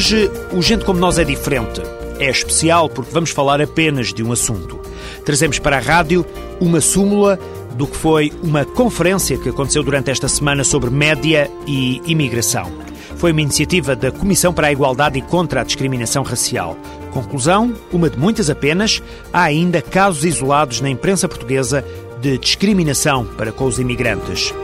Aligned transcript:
Hoje, 0.00 0.30
o 0.50 0.62
Gente 0.62 0.84
Como 0.86 0.98
Nós 0.98 1.18
é 1.18 1.24
diferente. 1.24 1.82
É 2.18 2.30
especial 2.30 2.88
porque 2.88 3.12
vamos 3.12 3.30
falar 3.30 3.60
apenas 3.60 4.14
de 4.14 4.22
um 4.22 4.32
assunto. 4.32 4.80
Trazemos 5.26 5.58
para 5.58 5.76
a 5.76 5.78
rádio 5.78 6.24
uma 6.60 6.80
súmula 6.80 7.38
do 7.74 7.86
que 7.86 7.96
foi 7.96 8.32
uma 8.42 8.64
conferência 8.64 9.38
que 9.38 9.48
aconteceu 9.48 9.82
durante 9.82 10.10
esta 10.10 10.28
semana 10.28 10.62
sobre 10.64 10.90
média 10.90 11.50
e 11.66 12.00
imigração. 12.04 12.70
Foi 13.16 13.32
uma 13.32 13.42
iniciativa 13.42 13.94
da 13.94 14.10
Comissão 14.10 14.52
para 14.52 14.68
a 14.68 14.72
Igualdade 14.72 15.18
e 15.18 15.22
contra 15.22 15.60
a 15.60 15.64
Discriminação 15.64 16.22
Racial. 16.22 16.76
Conclusão, 17.12 17.74
uma 17.92 18.08
de 18.08 18.18
muitas 18.18 18.48
apenas, 18.48 19.02
há 19.32 19.42
ainda 19.42 19.82
casos 19.82 20.24
isolados 20.24 20.80
na 20.80 20.88
imprensa 20.88 21.28
portuguesa 21.28 21.84
de 22.20 22.38
discriminação 22.38 23.24
para 23.24 23.52
com 23.52 23.64
os 23.64 23.78
imigrantes. 23.78 24.54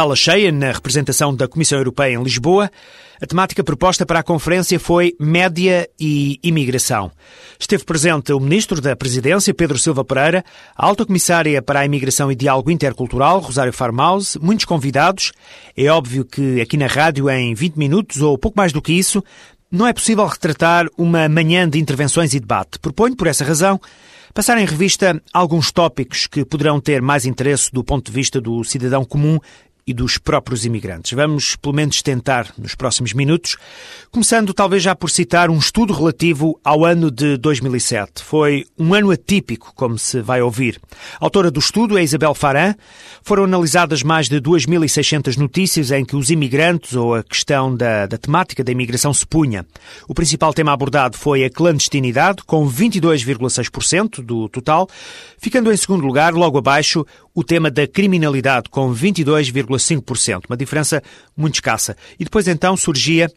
Sala 0.00 0.16
cheia 0.16 0.50
na 0.50 0.72
representação 0.72 1.36
da 1.36 1.46
Comissão 1.46 1.76
Europeia 1.76 2.14
em 2.14 2.22
Lisboa. 2.22 2.70
A 3.20 3.26
temática 3.26 3.62
proposta 3.62 4.06
para 4.06 4.20
a 4.20 4.22
conferência 4.22 4.80
foi 4.80 5.14
Média 5.20 5.86
e 6.00 6.40
Imigração. 6.42 7.12
Esteve 7.58 7.84
presente 7.84 8.32
o 8.32 8.40
Ministro 8.40 8.80
da 8.80 8.96
Presidência, 8.96 9.52
Pedro 9.52 9.76
Silva 9.76 10.02
Pereira, 10.02 10.42
a 10.74 10.86
Alta 10.86 11.04
Comissária 11.04 11.60
para 11.60 11.80
a 11.80 11.84
Imigração 11.84 12.32
e 12.32 12.34
Diálogo 12.34 12.70
Intercultural, 12.70 13.40
Rosário 13.40 13.74
Farmaus, 13.74 14.38
muitos 14.40 14.64
convidados. 14.64 15.32
É 15.76 15.90
óbvio 15.90 16.24
que 16.24 16.62
aqui 16.62 16.78
na 16.78 16.86
rádio, 16.86 17.28
em 17.28 17.52
20 17.52 17.76
minutos 17.76 18.22
ou 18.22 18.38
pouco 18.38 18.56
mais 18.56 18.72
do 18.72 18.80
que 18.80 18.94
isso, 18.94 19.22
não 19.70 19.86
é 19.86 19.92
possível 19.92 20.24
retratar 20.24 20.86
uma 20.96 21.28
manhã 21.28 21.68
de 21.68 21.78
intervenções 21.78 22.32
e 22.32 22.40
debate. 22.40 22.78
Proponho, 22.78 23.14
por 23.14 23.26
essa 23.26 23.44
razão, 23.44 23.78
passar 24.32 24.56
em 24.56 24.64
revista 24.64 25.20
alguns 25.30 25.70
tópicos 25.70 26.26
que 26.26 26.42
poderão 26.42 26.80
ter 26.80 27.02
mais 27.02 27.26
interesse 27.26 27.70
do 27.70 27.84
ponto 27.84 28.06
de 28.06 28.12
vista 28.12 28.40
do 28.40 28.64
cidadão 28.64 29.04
comum 29.04 29.38
e 29.86 29.94
dos 29.94 30.18
próprios 30.18 30.64
imigrantes. 30.64 31.12
Vamos, 31.12 31.56
pelo 31.56 31.74
menos, 31.74 32.02
tentar 32.02 32.52
nos 32.58 32.74
próximos 32.74 33.12
minutos, 33.12 33.56
começando 34.10 34.52
talvez 34.54 34.82
já 34.82 34.94
por 34.94 35.10
citar 35.10 35.50
um 35.50 35.58
estudo 35.58 35.92
relativo 35.92 36.58
ao 36.64 36.84
ano 36.84 37.10
de 37.10 37.36
2007. 37.36 38.22
Foi 38.22 38.64
um 38.78 38.94
ano 38.94 39.10
atípico, 39.10 39.72
como 39.74 39.98
se 39.98 40.20
vai 40.20 40.42
ouvir. 40.42 40.80
A 41.20 41.24
autora 41.24 41.50
do 41.50 41.60
estudo 41.60 41.98
é 41.98 42.02
Isabel 42.02 42.34
Faran. 42.34 42.74
Foram 43.22 43.44
analisadas 43.44 44.02
mais 44.02 44.28
de 44.28 44.40
2.600 44.40 45.36
notícias 45.36 45.90
em 45.90 46.04
que 46.04 46.16
os 46.16 46.30
imigrantes 46.30 46.94
ou 46.94 47.14
a 47.14 47.22
questão 47.22 47.74
da, 47.74 48.06
da 48.06 48.18
temática 48.18 48.64
da 48.64 48.72
imigração 48.72 49.12
se 49.12 49.26
punha. 49.26 49.66
O 50.08 50.14
principal 50.14 50.52
tema 50.52 50.72
abordado 50.72 51.16
foi 51.16 51.44
a 51.44 51.50
clandestinidade, 51.50 52.42
com 52.44 52.68
22,6% 52.68 54.22
do 54.22 54.48
total, 54.48 54.88
ficando 55.38 55.72
em 55.72 55.76
segundo 55.76 56.04
lugar, 56.04 56.34
logo 56.34 56.58
abaixo, 56.58 57.06
o 57.34 57.44
tema 57.44 57.70
da 57.70 57.86
criminalidade, 57.86 58.68
com 58.70 58.92
22,5%, 58.92 60.42
uma 60.48 60.56
diferença 60.56 61.02
muito 61.36 61.54
escassa. 61.54 61.96
E 62.18 62.24
depois 62.24 62.48
então 62.48 62.76
surgia 62.76 63.30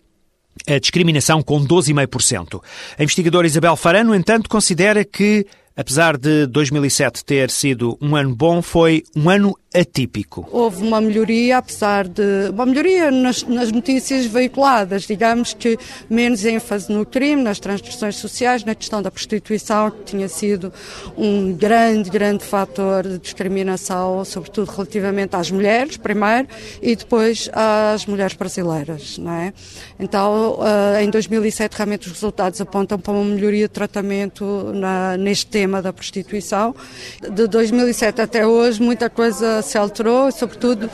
a 0.68 0.80
discriminação 0.80 1.42
com 1.42 1.66
12,5%. 1.66 2.62
A 2.98 3.04
investigadora 3.04 3.48
Isabel 3.48 3.76
Farano, 3.76 4.12
no 4.12 4.16
entanto, 4.16 4.50
considera 4.50 5.04
que 5.04 5.46
apesar 5.76 6.18
de 6.18 6.46
2007 6.48 7.26
ter 7.26 7.50
sido 7.50 7.98
um 8.02 8.16
ano 8.16 8.36
bom, 8.36 8.62
foi 8.62 9.04
um 9.16 9.30
ano 9.30 9.58
atípico. 9.74 10.48
Houve 10.52 10.84
uma 10.86 11.02
melhoria, 11.02 11.58
apesar 11.58 12.08
de. 12.08 12.50
uma 12.52 12.66
melhoria 12.66 13.10
nas, 13.10 13.42
nas, 13.44 13.72
notícias 13.72 14.26
veiculadas, 14.28 15.04
digamos 15.04 15.54
que 15.54 15.78
menos 16.08 16.46
ênfase 16.46 16.92
no 16.92 17.06
crime, 17.06 17.42
nas 17.42 17.60
transgressões 17.60 18.18
sociais, 18.18 18.64
na 18.64 18.76
questão 18.76 19.02
da 19.02 19.10
prostituição, 19.10 19.90
que 19.90 20.04
tinha 20.04 20.30
sido 20.30 20.72
um 21.18 21.54
grande, 21.54 22.10
grande 22.12 22.44
fator 22.44 23.04
de 23.04 23.18
discriminação, 23.18 24.24
sobretudo 24.24 24.70
relativamente 24.70 25.36
às 25.36 25.50
mulheres, 25.50 25.98
primeiro, 25.98 26.48
e 26.82 26.96
depois 26.96 27.50
às 27.52 28.06
mulheres 28.06 28.36
brasileiras, 28.36 29.18
não 29.18 29.32
é? 29.34 29.54
Então, 30.00 30.60
eh, 30.96 31.04
em 31.04 31.10
2007, 31.10 31.76
realmente 31.76 32.08
os 32.08 32.14
resultados 32.14 32.62
apontam 32.62 33.00
para 33.00 33.14
uma 33.14 33.24
melhoria 33.24 33.68
de 33.68 33.74
tratamento 33.74 34.72
na, 34.74 35.18
neste 35.18 35.48
tema 35.48 35.63
tema 35.64 35.82
da 35.82 35.94
prostituição. 35.94 36.76
De 37.22 37.48
2007 37.48 38.22
até 38.22 38.46
hoje, 38.46 38.82
muita 38.82 39.10
coisa 39.10 39.62
se 39.62 39.78
alterou, 39.78 40.30
sobretudo 40.30 40.90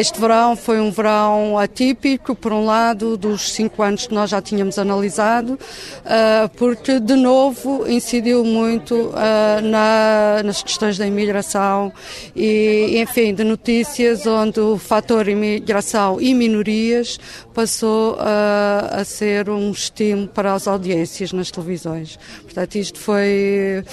este 0.00 0.20
verão 0.20 0.56
foi 0.56 0.80
um 0.80 0.90
verão 0.90 1.56
atípico, 1.56 2.34
por 2.34 2.52
um 2.52 2.64
lado, 2.64 3.16
dos 3.16 3.52
cinco 3.52 3.84
anos 3.84 4.08
que 4.08 4.14
nós 4.14 4.30
já 4.30 4.42
tínhamos 4.42 4.80
analisado, 4.80 5.56
eh, 6.04 6.50
porque, 6.56 6.98
de 6.98 7.14
novo, 7.14 7.88
incidiu 7.88 8.44
muito 8.44 9.12
eh, 9.16 10.42
nas 10.42 10.60
questões 10.60 10.98
da 10.98 11.06
imigração 11.06 11.92
e, 12.34 12.98
enfim, 13.00 13.32
de 13.32 13.44
notícias 13.44 14.26
onde 14.26 14.58
o 14.58 14.76
fator 14.76 15.28
imigração 15.28 16.20
e 16.20 16.34
minorias 16.34 17.20
passou 17.54 18.16
a 18.18 19.04
ser 19.04 19.48
um 19.50 19.70
estímulo 19.70 20.28
para 20.28 20.54
as 20.54 20.66
audiências 20.66 21.32
nas 21.32 21.50
televisões. 21.50 22.18
Portanto, 22.42 22.74
isto 22.76 22.98
foi 22.98 23.84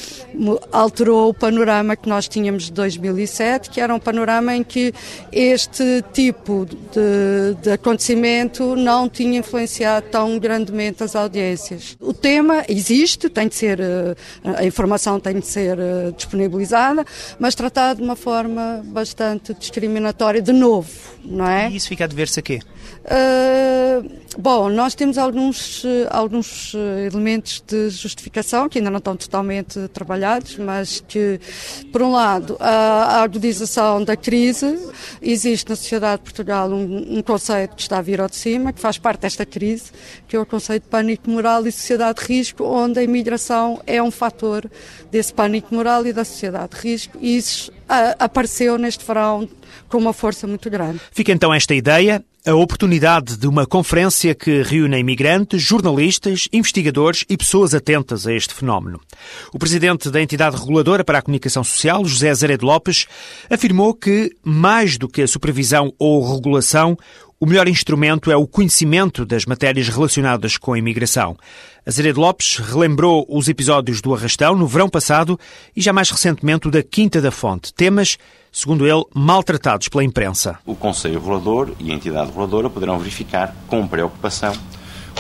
alterou 0.72 1.30
o 1.30 1.34
panorama 1.34 1.96
que 1.96 2.08
nós 2.08 2.28
tínhamos 2.28 2.66
de 2.66 2.72
2007, 2.74 3.70
que 3.70 3.82
era 3.82 3.94
um 3.94 4.00
panorama 4.00 4.56
em 4.56 4.64
que 4.64 4.94
este 5.32 6.04
tipo 6.14 6.66
de, 6.66 7.62
de 7.62 7.72
acontecimento 7.72 8.76
não 8.76 9.10
tinha 9.10 9.40
influenciado 9.40 10.08
tão 10.10 10.38
grandemente 10.40 11.04
as 11.04 11.16
audiências. 11.16 11.98
O 12.00 12.14
tema 12.14 12.64
existe, 12.68 13.30
tem 13.30 13.48
de 13.48 13.56
ser, 13.56 13.80
eh, 13.80 14.16
a 14.44 14.66
informação 14.66 15.20
tem 15.20 15.40
de 15.40 15.46
ser 15.46 15.78
eh, 15.80 16.12
disponibilizada, 16.16 17.06
mas 17.40 17.56
tratado 17.56 18.00
de 18.00 18.04
uma 18.04 18.16
forma 18.16 18.82
bastante 18.86 19.54
discriminatória, 19.54 20.42
de 20.42 20.54
novo, 20.54 20.90
não 21.24 21.48
é? 21.48 21.70
E 21.70 21.76
isso 21.76 21.88
fica 21.88 22.04
a 22.04 22.08
dever-se 22.08 22.40
a 22.40 22.44
quê? 22.44 22.60
Uh, 23.06 24.10
bom, 24.38 24.70
nós 24.70 24.96
temos 24.96 25.18
alguns, 25.18 25.84
alguns 26.10 26.74
elementos 27.06 27.64
de 27.66 27.90
justificação 27.90 28.70
que 28.70 28.78
ainda 28.78 28.90
não 28.90 29.00
estão 29.00 29.16
totalmente 29.16 29.88
trabalhados, 29.90 30.58
mas 30.58 31.04
que, 31.08 31.40
por 31.92 32.02
um 32.02 32.12
lado, 32.12 32.56
a 32.60 33.22
agudização 33.22 34.04
da 34.04 34.16
crise, 34.16 34.80
existe 35.22 35.70
na 35.70 35.76
sociedade 35.76 36.18
de 36.18 36.24
Portugal 36.24 36.70
um, 36.70 37.18
um 37.18 37.22
conceito 37.22 37.76
que 37.76 37.82
está 37.82 37.98
a 37.98 38.02
vir 38.02 38.22
ao 38.22 38.30
de 38.30 38.36
cima, 38.36 38.72
que 38.72 38.80
faz 38.80 38.98
parte 38.98 39.22
desta 39.22 39.46
crise, 39.46 39.92
que 40.28 40.36
é 40.36 40.40
o 40.40 40.46
conceito 40.46 40.84
de 40.84 40.90
pânico 40.90 41.30
moral 41.30 41.66
e 41.66 41.72
sociedade 41.72 42.20
de 42.20 42.26
risco, 42.26 42.64
onde 42.64 43.00
a 43.00 43.04
imigração 43.04 43.82
é 43.86 44.02
um 44.02 44.12
fator 44.12 44.70
desse 45.12 45.34
pânico 45.34 45.74
moral 45.74 46.06
e 46.06 46.14
da 46.14 46.24
sociedade 46.24 46.76
de 46.76 46.88
risco, 46.88 47.18
e 47.22 47.38
isso 47.38 47.72
apareceu 48.20 48.78
neste 48.78 49.06
verão 49.06 49.48
com 49.88 49.98
uma 49.98 50.14
força 50.14 50.46
muito 50.46 50.70
grande. 50.70 51.00
Fica 51.12 51.32
então 51.32 51.54
esta 51.54 51.74
ideia 51.74 52.24
a 52.48 52.56
oportunidade 52.56 53.36
de 53.36 53.46
uma 53.46 53.66
conferência 53.66 54.34
que 54.34 54.62
reúne 54.62 54.98
imigrantes, 54.98 55.62
jornalistas, 55.62 56.48
investigadores 56.54 57.26
e 57.28 57.36
pessoas 57.36 57.74
atentas 57.74 58.26
a 58.26 58.34
este 58.34 58.54
fenómeno. 58.54 59.02
O 59.54 59.60
presidente 59.60 60.10
da 60.10 60.22
entidade 60.22 60.56
reguladora 60.56 61.04
para 61.04 61.18
a 61.18 61.22
comunicação 61.22 61.62
social, 61.62 62.06
José 62.06 62.34
Zaredo 62.34 62.66
Lopes, 62.66 63.06
afirmou 63.50 63.94
que, 63.94 64.32
mais 64.46 64.98
do 64.98 65.10
que 65.10 65.24
a 65.24 65.28
supervisão 65.28 65.94
ou 66.00 66.36
regulação, 66.36 66.98
o 67.38 67.46
melhor 67.46 67.68
instrumento 67.68 68.32
é 68.32 68.38
o 68.38 68.48
conhecimento 68.48 69.26
das 69.26 69.46
matérias 69.46 69.90
relacionadas 69.90 70.58
com 70.58 70.72
a 70.72 70.80
imigração. 70.80 71.36
Azeredo 71.88 72.20
Lopes 72.20 72.58
relembrou 72.58 73.26
os 73.30 73.48
episódios 73.48 74.02
do 74.02 74.14
Arrastão 74.14 74.54
no 74.58 74.68
verão 74.68 74.90
passado 74.90 75.40
e 75.74 75.80
já 75.80 75.94
mais 75.94 76.10
recentemente 76.10 76.68
o 76.68 76.72
da 76.72 76.84
Quinta 76.84 77.22
da 77.22 77.32
Fonte, 77.32 77.74
temas, 77.74 78.18
segundo 78.52 78.86
ele, 78.86 79.06
maltratados 79.14 79.88
pela 79.88 80.04
imprensa. 80.04 80.60
O 80.66 80.76
Conselho 80.76 81.18
Regulador 81.18 81.72
e 81.80 81.90
a 81.90 81.94
entidade 81.94 82.28
reguladora 82.28 82.70
poderão 82.70 83.00
verificar 83.00 83.56
com 83.68 83.88
preocupação 83.88 84.54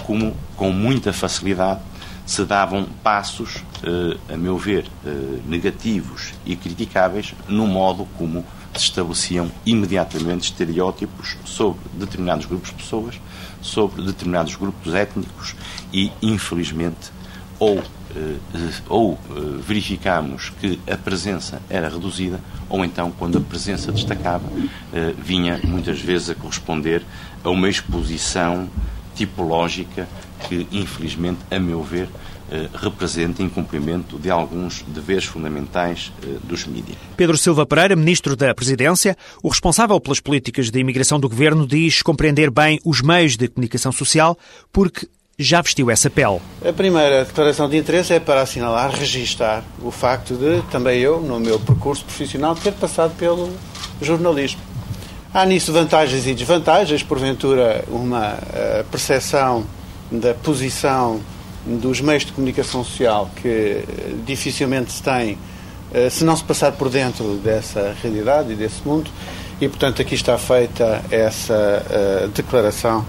como, 0.05 0.35
com 0.57 0.69
muita 0.69 1.13
facilidade, 1.13 1.79
se 2.25 2.43
davam 2.43 2.85
passos, 3.01 3.63
eh, 3.81 4.33
a 4.33 4.35
meu 4.35 4.57
ver, 4.57 4.87
eh, 5.05 5.39
negativos 5.47 6.33
e 6.45 6.53
criticáveis 6.57 7.33
no 7.47 7.65
modo 7.65 8.05
como 8.17 8.45
se 8.73 8.83
estabeleciam 8.83 9.49
imediatamente 9.65 10.51
estereótipos 10.51 11.37
sobre 11.45 11.79
determinados 11.93 12.45
grupos 12.45 12.71
de 12.71 12.75
pessoas, 12.75 13.15
sobre 13.61 14.03
determinados 14.03 14.55
grupos 14.57 14.93
étnicos 14.93 15.55
e, 15.93 16.11
infelizmente, 16.21 17.11
ou 17.59 17.81
ou 18.89 19.19
verificámos 19.61 20.49
que 20.59 20.79
a 20.91 20.97
presença 20.97 21.61
era 21.69 21.87
reduzida, 21.87 22.39
ou 22.67 22.83
então, 22.83 23.11
quando 23.11 23.37
a 23.37 23.41
presença 23.41 23.91
destacava, 23.91 24.49
vinha 25.19 25.59
muitas 25.63 25.99
vezes 25.99 26.31
a 26.31 26.35
corresponder 26.35 27.03
a 27.43 27.49
uma 27.51 27.69
exposição 27.69 28.67
tipológica 29.13 30.07
que, 30.47 30.67
infelizmente, 30.71 31.39
a 31.51 31.59
meu 31.59 31.83
ver, 31.83 32.07
eh, 32.49 32.69
representa 32.73 33.43
incumprimento 33.43 34.17
de 34.17 34.29
alguns 34.29 34.81
deveres 34.83 35.25
fundamentais 35.25 36.13
eh, 36.23 36.37
dos 36.45 36.65
mídias. 36.65 36.97
Pedro 37.17 37.37
Silva 37.37 37.65
Pereira, 37.65 37.93
Ministro 37.93 38.37
da 38.37 38.55
Presidência, 38.55 39.17
o 39.43 39.49
responsável 39.49 39.99
pelas 39.99 40.21
políticas 40.21 40.71
de 40.71 40.79
imigração 40.79 41.19
do 41.19 41.27
Governo, 41.27 41.67
diz 41.67 42.01
compreender 42.01 42.49
bem 42.49 42.79
os 42.85 43.01
meios 43.01 43.35
de 43.35 43.49
comunicação 43.49 43.91
social 43.91 44.37
porque 44.71 45.09
já 45.39 45.61
vestiu 45.61 45.91
essa 45.91 46.09
pele. 46.09 46.39
A 46.67 46.73
primeira 46.73 47.23
declaração 47.23 47.69
de 47.69 47.77
interesse 47.77 48.11
é 48.11 48.19
para 48.19 48.41
assinalar, 48.41 48.89
registar 48.89 49.63
o 49.83 49.91
facto 49.91 50.33
de 50.33 50.63
também 50.71 50.99
eu, 50.99 51.21
no 51.21 51.39
meu 51.39 51.59
percurso 51.59 52.03
profissional, 52.03 52.55
ter 52.55 52.73
passado 52.73 53.15
pelo 53.17 53.53
jornalismo. 54.01 54.59
Há 55.31 55.45
nisso 55.45 55.71
vantagens 55.71 56.25
e 56.25 56.33
desvantagens, 56.33 57.03
porventura 57.03 57.85
uma 57.87 58.33
uh, 58.33 58.83
percepção 58.89 59.63
da 60.11 60.33
posição 60.33 61.21
dos 61.63 62.01
meios 62.01 62.25
de 62.25 62.31
comunicação 62.31 62.83
social 62.83 63.29
que 63.35 63.47
eh, 63.47 63.83
dificilmente 64.25 64.89
se 64.93 65.03
tem 65.03 65.37
eh, 65.93 66.09
se 66.09 66.23
não 66.23 66.37
se 66.37 66.43
passar 66.45 66.71
por 66.71 66.89
dentro 66.89 67.35
dessa 67.43 67.93
realidade 68.01 68.53
e 68.53 68.55
desse 68.55 68.87
mundo 68.87 69.11
e, 69.59 69.67
portanto, 69.67 70.01
aqui 70.01 70.15
está 70.15 70.37
feita 70.37 71.03
essa 71.11 71.83
declaração 72.33 73.05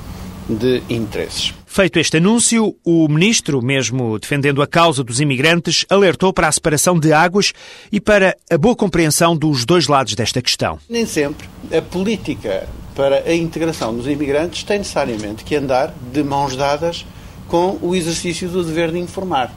de 0.49 0.83
interesses. 0.91 1.58
Feito 1.79 2.01
este 2.01 2.17
anúncio, 2.17 2.75
o 2.85 3.07
ministro, 3.07 3.63
mesmo 3.63 4.19
defendendo 4.19 4.61
a 4.61 4.67
causa 4.67 5.05
dos 5.05 5.21
imigrantes, 5.21 5.87
alertou 5.89 6.33
para 6.33 6.49
a 6.49 6.51
separação 6.51 6.99
de 6.99 7.13
águas 7.13 7.53
e 7.93 8.01
para 8.01 8.37
a 8.51 8.59
boa 8.59 8.75
compreensão 8.75 9.37
dos 9.37 9.65
dois 9.65 9.87
lados 9.87 10.17
desta 10.17 10.43
questão. 10.43 10.81
Nem 10.91 11.07
sempre 11.07 11.49
a 11.73 11.81
política 11.81 12.69
para 12.97 13.23
a 13.25 13.33
integração 13.33 13.95
dos 13.95 14.09
imigrantes 14.09 14.65
tem 14.65 14.79
necessariamente 14.79 15.45
que 15.45 15.55
andar 15.55 15.95
de 16.13 16.25
mãos 16.25 16.57
dadas 16.57 17.07
com 17.47 17.79
o 17.81 17.95
exercício 17.95 18.49
do 18.49 18.65
dever 18.65 18.91
de 18.91 18.99
informar. 18.99 19.55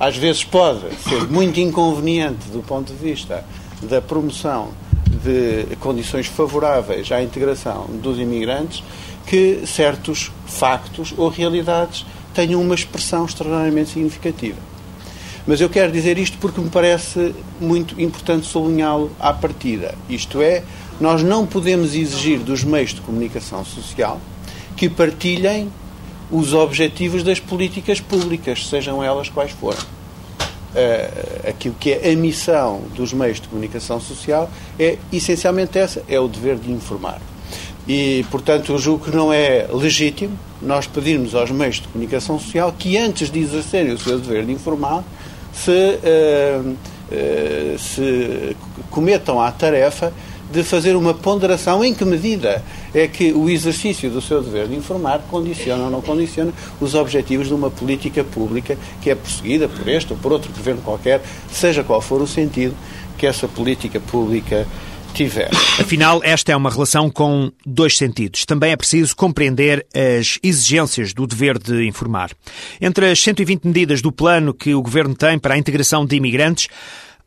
Às 0.00 0.16
vezes 0.16 0.42
pode 0.42 0.80
ser 1.08 1.28
muito 1.28 1.60
inconveniente 1.60 2.48
do 2.48 2.60
ponto 2.60 2.92
de 2.92 2.98
vista 2.98 3.44
da 3.82 4.02
promoção 4.02 4.70
de 5.22 5.76
condições 5.76 6.26
favoráveis 6.26 7.12
à 7.12 7.22
integração 7.22 7.86
dos 8.02 8.18
imigrantes 8.18 8.82
que 9.26 9.62
certos 9.66 10.30
factos 10.46 11.12
ou 11.16 11.28
realidades 11.28 12.06
tenham 12.32 12.60
uma 12.60 12.74
expressão 12.74 13.24
extraordinariamente 13.24 13.90
significativa. 13.90 14.58
Mas 15.46 15.60
eu 15.60 15.68
quero 15.68 15.92
dizer 15.92 16.18
isto 16.18 16.38
porque 16.38 16.60
me 16.60 16.68
parece 16.68 17.34
muito 17.60 18.00
importante 18.00 18.46
sublinhá-lo 18.46 19.10
à 19.18 19.32
partida. 19.32 19.94
Isto 20.08 20.42
é, 20.42 20.64
nós 21.00 21.22
não 21.22 21.46
podemos 21.46 21.94
exigir 21.94 22.40
dos 22.40 22.64
meios 22.64 22.92
de 22.92 23.00
comunicação 23.00 23.64
social 23.64 24.20
que 24.76 24.88
partilhem 24.88 25.70
os 26.30 26.52
objetivos 26.52 27.22
das 27.22 27.38
políticas 27.38 28.00
públicas, 28.00 28.66
sejam 28.66 29.02
elas 29.02 29.28
quais 29.28 29.52
forem. 29.52 29.80
Uh, 29.80 31.48
aquilo 31.48 31.74
que 31.78 31.92
é 31.92 32.12
a 32.12 32.16
missão 32.16 32.82
dos 32.94 33.12
meios 33.12 33.40
de 33.40 33.48
comunicação 33.48 33.98
social 33.98 34.50
é 34.78 34.98
essencialmente 35.12 35.78
essa: 35.78 36.02
é 36.08 36.20
o 36.20 36.28
dever 36.28 36.56
de 36.56 36.70
informar. 36.70 37.20
E, 37.88 38.24
portanto, 38.30 38.72
eu 38.72 38.78
julgo 38.78 39.04
que 39.04 39.16
não 39.16 39.32
é 39.32 39.66
legítimo 39.72 40.36
nós 40.60 40.86
pedirmos 40.86 41.34
aos 41.34 41.50
meios 41.50 41.76
de 41.76 41.88
comunicação 41.88 42.38
social 42.38 42.74
que, 42.76 42.96
antes 42.96 43.30
de 43.30 43.38
exercerem 43.38 43.92
o 43.92 43.98
seu 43.98 44.18
dever 44.18 44.44
de 44.44 44.52
informar, 44.52 45.04
se, 45.52 45.70
uh, 45.70 46.70
uh, 46.70 47.78
se 47.78 48.56
cometam 48.90 49.40
a 49.40 49.50
tarefa 49.52 50.12
de 50.50 50.62
fazer 50.62 50.94
uma 50.94 51.12
ponderação 51.12 51.84
em 51.84 51.92
que 51.92 52.04
medida 52.04 52.62
é 52.94 53.06
que 53.08 53.32
o 53.32 53.50
exercício 53.50 54.10
do 54.10 54.20
seu 54.20 54.42
dever 54.42 54.68
de 54.68 54.76
informar 54.76 55.20
condiciona 55.30 55.84
ou 55.84 55.90
não 55.90 56.00
condiciona 56.00 56.52
os 56.80 56.94
objetivos 56.94 57.48
de 57.48 57.54
uma 57.54 57.70
política 57.70 58.22
pública 58.22 58.78
que 59.02 59.10
é 59.10 59.14
perseguida 59.14 59.68
por 59.68 59.88
este 59.88 60.12
ou 60.12 60.18
por 60.18 60.32
outro 60.32 60.52
governo 60.52 60.82
qualquer, 60.82 61.20
seja 61.50 61.82
qual 61.82 62.00
for 62.00 62.22
o 62.22 62.26
sentido 62.26 62.76
que 63.18 63.26
essa 63.26 63.48
política 63.48 63.98
pública 63.98 64.66
tiver. 65.16 65.50
Afinal, 65.80 66.20
esta 66.22 66.52
é 66.52 66.56
uma 66.56 66.70
relação 66.70 67.10
com 67.10 67.50
dois 67.64 67.96
sentidos. 67.96 68.44
Também 68.44 68.72
é 68.72 68.76
preciso 68.76 69.16
compreender 69.16 69.86
as 69.94 70.38
exigências 70.42 71.14
do 71.14 71.26
dever 71.26 71.58
de 71.58 71.86
informar. 71.86 72.30
Entre 72.80 73.10
as 73.10 73.20
120 73.20 73.64
medidas 73.64 74.02
do 74.02 74.12
plano 74.12 74.52
que 74.52 74.74
o 74.74 74.82
governo 74.82 75.14
tem 75.14 75.38
para 75.38 75.54
a 75.54 75.58
integração 75.58 76.04
de 76.04 76.16
imigrantes, 76.16 76.68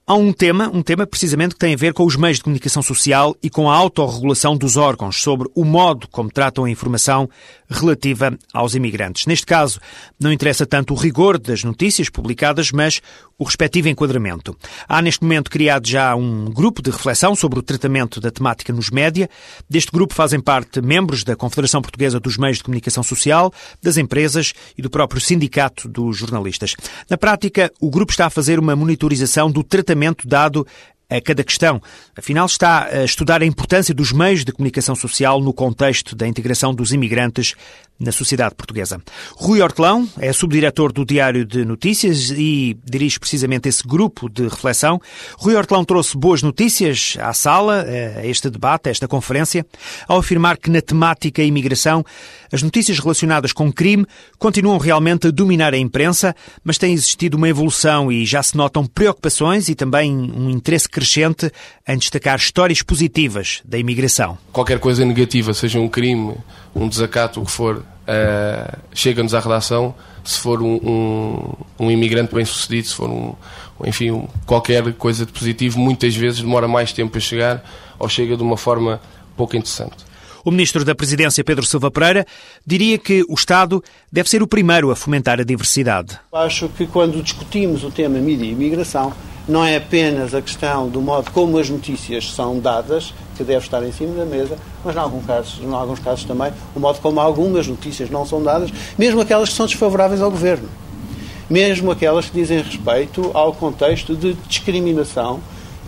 Há 0.10 0.16
um 0.16 0.34
tema, 0.34 0.68
um 0.74 0.82
tema 0.82 1.06
precisamente 1.06 1.54
que 1.54 1.60
tem 1.60 1.76
a 1.76 1.78
ver 1.78 1.94
com 1.94 2.04
os 2.04 2.16
meios 2.16 2.38
de 2.38 2.44
comunicação 2.44 2.82
social 2.82 3.36
e 3.44 3.48
com 3.48 3.70
a 3.70 3.76
autorregulação 3.76 4.58
dos 4.58 4.76
órgãos 4.76 5.22
sobre 5.22 5.48
o 5.54 5.64
modo 5.64 6.08
como 6.08 6.32
tratam 6.32 6.66
a 6.66 6.70
informação 6.72 7.30
relativa 7.70 8.36
aos 8.52 8.74
imigrantes. 8.74 9.28
Neste 9.28 9.46
caso, 9.46 9.80
não 10.20 10.34
interessa 10.34 10.66
tanto 10.66 10.96
o 10.96 10.98
rigor 10.98 11.38
das 11.38 11.64
notícias 11.64 12.10
publicadas, 12.10 12.72
mas 12.72 13.04
o 13.40 13.46
respectivo 13.46 13.88
enquadramento. 13.88 14.56
Há 14.88 15.02
neste 15.02 15.24
momento 15.24 15.50
criado 15.50 15.88
já 15.88 16.14
um 16.14 16.46
grupo 16.46 16.82
de 16.82 16.92
reflexão 16.92 17.34
sobre 17.34 17.58
o 17.58 17.64
tratamento 17.64 18.20
da 18.20 18.30
temática 18.30 18.74
nos 18.74 18.90
média. 18.90 19.30
Deste 19.70 19.92
grupo 19.92 20.14
fazem 20.14 20.42
parte 20.42 20.82
membros 20.82 21.24
da 21.24 21.38
Confederação 21.38 21.82
Portuguesa 21.82 22.20
dos 22.20 22.38
Meios 22.38 22.58
de 22.58 22.64
Comunicação 22.64 23.02
Social, 23.02 23.54
das 23.82 23.96
empresas 23.96 24.54
e 24.78 24.82
do 24.82 24.90
próprio 24.90 25.22
Sindicato 25.22 25.88
dos 25.88 26.18
Jornalistas. 26.18 26.76
Na 27.10 27.18
prática, 27.18 27.72
o 27.80 27.90
grupo 27.90 28.12
está 28.12 28.26
a 28.26 28.30
fazer 28.30 28.60
uma 28.60 28.76
monitorização 28.76 29.50
do 29.50 29.64
tratamento 29.64 30.28
dado 30.28 30.68
a 31.10 31.20
cada 31.20 31.44
questão. 31.44 31.82
Afinal, 32.16 32.46
está 32.46 32.86
a 32.86 33.04
estudar 33.04 33.42
a 33.42 33.46
importância 33.46 33.94
dos 33.94 34.12
meios 34.12 34.46
de 34.46 34.52
comunicação 34.52 34.96
social 34.96 35.42
no 35.42 35.54
contexto 35.54 36.16
da 36.16 36.28
integração 36.28 36.74
dos 36.74 36.94
imigrantes 36.94 37.56
na 38.00 38.12
sociedade 38.14 38.56
portuguesa. 38.56 39.02
Rui 39.36 39.62
Hortelão 39.62 40.08
é 40.20 40.32
subdiretor 40.32 40.94
do 40.94 41.04
Diário 41.04 41.46
de 41.46 41.66
Notícias 41.66 42.32
e 42.32 42.78
dirige 42.86 43.20
precisamente 43.20 43.68
esse 43.68 43.86
grupo 43.86 44.30
de 44.30 44.44
reflexão. 44.44 45.02
Rui 45.38 45.56
Hortelão 45.56 45.84
trouxe 45.84 46.18
boas 46.18 46.42
notícias 46.42 47.18
à 47.20 47.34
sala, 47.34 47.86
a 48.18 48.26
este 48.26 48.50
debate, 48.50 48.88
a 48.88 48.92
esta 48.92 49.08
conferência, 49.08 49.66
ao 50.08 50.20
afirmar 50.20 50.58
que 50.58 50.70
na 50.70 50.82
temática 50.82 51.44
imigração 51.44 52.06
as 52.52 52.62
notícias 52.62 53.00
relacionadas 53.00 53.54
com 53.54 53.72
crime 53.72 54.06
continuam 54.38 54.78
realmente 54.78 55.28
a 55.28 55.32
dominar 55.32 55.74
a 55.74 55.78
imprensa, 55.78 56.36
mas 56.64 56.78
tem 56.78 56.94
existido 56.94 57.38
uma 57.38 57.50
evolução 57.50 58.12
e 58.12 58.26
já 58.26 58.42
se 58.42 58.56
notam 58.58 58.86
preocupações 58.86 59.70
e 59.70 59.76
também 59.76 60.12
um 60.12 60.50
interesse 60.50 60.90
crescente 60.90 61.52
em 61.88 61.98
destacar 61.98 62.38
histórias 62.38 62.82
positivas 62.82 63.62
da 63.66 63.78
imigração. 63.78 64.38
Qualquer 64.52 64.80
coisa 64.80 65.06
negativa, 65.06 65.54
seja 65.54 65.80
um 65.80 65.88
crime, 65.88 66.36
um 66.76 66.88
desacato, 66.88 67.42
o 67.42 67.46
que 67.46 67.52
for, 67.52 67.78
uh, 67.78 68.78
chega-nos 68.94 69.34
à 69.34 69.40
redação. 69.40 69.94
Se 70.24 70.40
for 70.40 70.62
um, 70.62 70.76
um, 70.76 71.86
um 71.86 71.92
imigrante 71.92 72.34
bem 72.36 72.46
sucedido, 72.46 72.88
se 72.88 72.96
for 72.96 73.10
um, 73.10 73.34
enfim, 73.86 74.28
qualquer 74.46 74.94
coisa 74.94 75.26
de 75.26 75.32
positivo, 75.32 75.80
muitas 75.80 76.16
vezes 76.16 76.42
demora 76.42 76.68
mais 76.68 76.92
tempo 76.92 77.18
a 77.18 77.22
chegar 77.22 77.64
ou 77.98 78.08
chega 78.10 78.36
de 78.36 78.44
uma 78.44 78.58
forma 78.58 79.02
pouco 79.36 79.56
interessante. 79.56 80.09
O 80.44 80.52
ministro 80.52 80.86
da 80.86 80.96
Presidência, 80.96 81.44
Pedro 81.44 81.66
Silva 81.66 81.92
Pereira, 81.92 82.26
diria 82.66 82.98
que 82.98 83.26
o 83.28 83.34
Estado 83.34 83.84
deve 84.12 84.30
ser 84.30 84.42
o 84.42 84.48
primeiro 84.48 84.92
a 84.92 84.96
fomentar 84.96 85.40
a 85.40 85.44
diversidade. 85.44 86.18
Acho 86.34 86.70
que 86.70 86.88
quando 86.88 87.22
discutimos 87.22 87.84
o 87.84 87.92
tema 87.92 88.20
mídia 88.20 88.46
e 88.46 88.52
imigração, 88.52 89.14
não 89.48 89.66
é 89.66 89.78
apenas 89.78 90.34
a 90.36 90.42
questão 90.42 90.88
do 90.88 91.02
modo 91.02 91.32
como 91.32 91.58
as 91.58 91.70
notícias 91.70 92.32
são 92.32 92.60
dadas, 92.60 93.14
que 93.36 93.44
deve 93.44 93.66
estar 93.66 93.84
em 93.84 93.92
cima 93.92 94.14
da 94.14 94.26
mesa, 94.26 94.58
mas 94.86 94.96
em 94.96 95.00
alguns 95.00 95.26
casos, 95.26 95.60
em 95.60 95.74
alguns 95.74 96.00
casos 96.00 96.24
também, 96.24 96.54
o 96.76 96.80
modo 96.80 97.00
como 97.00 97.20
algumas 97.20 97.68
notícias 97.68 98.10
não 98.10 98.26
são 98.26 98.44
dadas, 98.44 98.70
mesmo 98.98 99.20
aquelas 99.22 99.50
que 99.50 99.56
são 99.56 99.66
desfavoráveis 99.66 100.22
ao 100.22 100.30
governo. 100.30 100.70
Mesmo 101.50 101.90
aquelas 101.90 102.28
que 102.28 102.40
dizem 102.40 102.62
respeito 102.62 103.32
ao 103.34 103.52
contexto 103.52 104.16
de 104.16 104.34
discriminação 104.48 105.40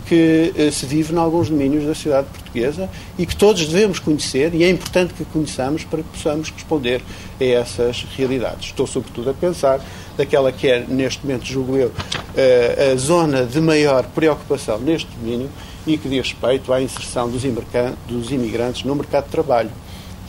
que 0.06 0.52
eh, 0.56 0.70
se 0.70 0.86
vive 0.86 1.14
em 1.14 1.18
alguns 1.18 1.48
domínios 1.48 1.84
da 1.84 1.94
sociedade 1.94 2.28
portuguesa 2.28 2.88
e 3.18 3.26
que 3.26 3.34
todos 3.34 3.66
devemos 3.66 3.98
conhecer 3.98 4.54
e 4.54 4.64
é 4.64 4.70
importante 4.70 5.14
que 5.14 5.24
conheçamos 5.24 5.84
para 5.84 6.02
que 6.02 6.08
possamos 6.08 6.50
responder 6.50 7.02
a 7.40 7.44
essas 7.44 8.04
realidades. 8.16 8.66
Estou, 8.66 8.86
sobretudo, 8.86 9.30
a 9.30 9.34
pensar 9.34 9.80
daquela 10.16 10.52
que 10.52 10.68
é, 10.68 10.84
neste 10.86 11.24
momento, 11.24 11.46
julgo 11.46 11.76
eu, 11.76 11.92
eh, 12.36 12.92
a 12.92 12.96
zona 12.96 13.44
de 13.44 13.60
maior 13.60 14.04
preocupação 14.04 14.78
neste 14.78 15.08
domínio 15.16 15.50
e 15.86 15.98
que 15.98 16.08
diz 16.08 16.32
respeito 16.32 16.72
à 16.72 16.80
inserção 16.80 17.28
dos, 17.28 17.44
imigrantes 18.30 18.84
no 18.84 18.94
mercado 18.94 19.24
de 19.24 19.30
trabalho 19.30 19.70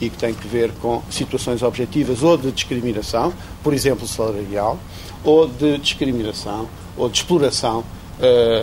e 0.00 0.10
que 0.10 0.16
tem 0.16 0.34
que 0.34 0.46
ver 0.48 0.72
com 0.80 1.02
situações 1.10 1.62
objetivas 1.62 2.22
ou 2.22 2.36
de 2.36 2.50
discriminação, 2.50 3.32
por 3.62 3.72
exemplo, 3.72 4.06
salarial, 4.06 4.78
ou 5.22 5.46
de 5.46 5.78
discriminação 5.78 6.68
ou 6.96 7.08
de 7.08 7.18
exploração 7.18 7.84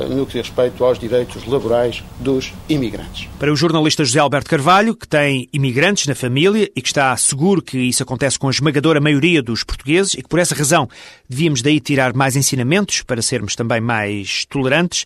no 0.09 0.25
que 0.25 0.33
diz 0.33 0.47
respeito 0.47 0.83
aos 0.83 0.97
direitos 0.97 1.45
laborais 1.45 2.03
dos 2.19 2.53
imigrantes. 2.69 3.27
Para 3.39 3.51
o 3.51 3.55
jornalista 3.55 4.03
José 4.03 4.19
Alberto 4.19 4.49
Carvalho, 4.49 4.95
que 4.95 5.07
tem 5.07 5.47
imigrantes 5.53 6.07
na 6.07 6.15
família 6.15 6.69
e 6.75 6.81
que 6.81 6.87
está 6.87 7.15
seguro 7.17 7.61
que 7.61 7.77
isso 7.77 8.03
acontece 8.03 8.39
com 8.39 8.47
a 8.47 8.51
esmagadora 8.51 8.99
maioria 8.99 9.41
dos 9.41 9.63
portugueses 9.63 10.13
e 10.13 10.17
que 10.17 10.29
por 10.29 10.39
essa 10.39 10.55
razão 10.55 10.87
devíamos 11.29 11.61
daí 11.61 11.79
tirar 11.79 12.13
mais 12.13 12.35
ensinamentos 12.35 13.01
para 13.01 13.21
sermos 13.21 13.55
também 13.55 13.81
mais 13.81 14.45
tolerantes, 14.45 15.05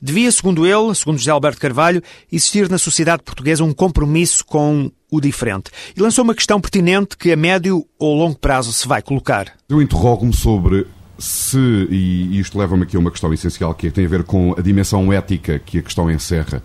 devia, 0.00 0.30
segundo 0.30 0.66
ele, 0.66 0.94
segundo 0.94 1.18
José 1.18 1.30
Alberto 1.30 1.60
Carvalho, 1.60 2.02
existir 2.30 2.68
na 2.68 2.78
sociedade 2.78 3.22
portuguesa 3.22 3.64
um 3.64 3.72
compromisso 3.72 4.44
com 4.44 4.90
o 5.10 5.20
diferente. 5.20 5.70
E 5.96 6.00
lançou 6.00 6.24
uma 6.24 6.34
questão 6.34 6.60
pertinente 6.60 7.16
que 7.16 7.30
a 7.30 7.36
médio 7.36 7.86
ou 7.98 8.16
longo 8.16 8.36
prazo 8.36 8.72
se 8.72 8.86
vai 8.88 9.00
colocar. 9.00 9.52
Eu 9.68 9.80
interrogo-me 9.80 10.34
sobre 10.34 10.86
se, 11.18 11.58
e 11.90 12.38
isto 12.38 12.58
leva-me 12.58 12.82
aqui 12.82 12.96
a 12.96 13.00
uma 13.00 13.10
questão 13.10 13.32
essencial 13.32 13.74
que 13.74 13.90
tem 13.90 14.04
a 14.04 14.08
ver 14.08 14.24
com 14.24 14.54
a 14.58 14.60
dimensão 14.60 15.12
ética 15.12 15.58
que 15.58 15.78
a 15.78 15.82
questão 15.82 16.10
encerra 16.10 16.62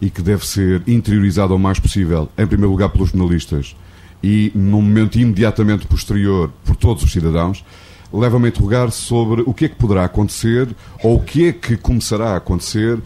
e 0.00 0.10
que 0.10 0.20
deve 0.20 0.46
ser 0.46 0.82
interiorizada 0.86 1.54
o 1.54 1.58
mais 1.58 1.78
possível, 1.78 2.28
em 2.36 2.46
primeiro 2.46 2.70
lugar 2.70 2.90
pelos 2.90 3.10
jornalistas 3.10 3.74
e 4.22 4.52
num 4.54 4.82
momento 4.82 5.18
imediatamente 5.18 5.86
posterior 5.86 6.50
por 6.64 6.76
todos 6.76 7.02
os 7.02 7.12
cidadãos, 7.12 7.64
leva-me 8.12 8.46
a 8.46 8.48
interrogar 8.48 8.90
sobre 8.90 9.42
o 9.46 9.54
que 9.54 9.64
é 9.64 9.68
que 9.68 9.76
poderá 9.76 10.04
acontecer 10.04 10.68
ou 11.02 11.16
o 11.16 11.22
que 11.22 11.48
é 11.48 11.52
que 11.52 11.76
começará 11.76 12.30
a 12.30 12.36
acontecer 12.36 12.98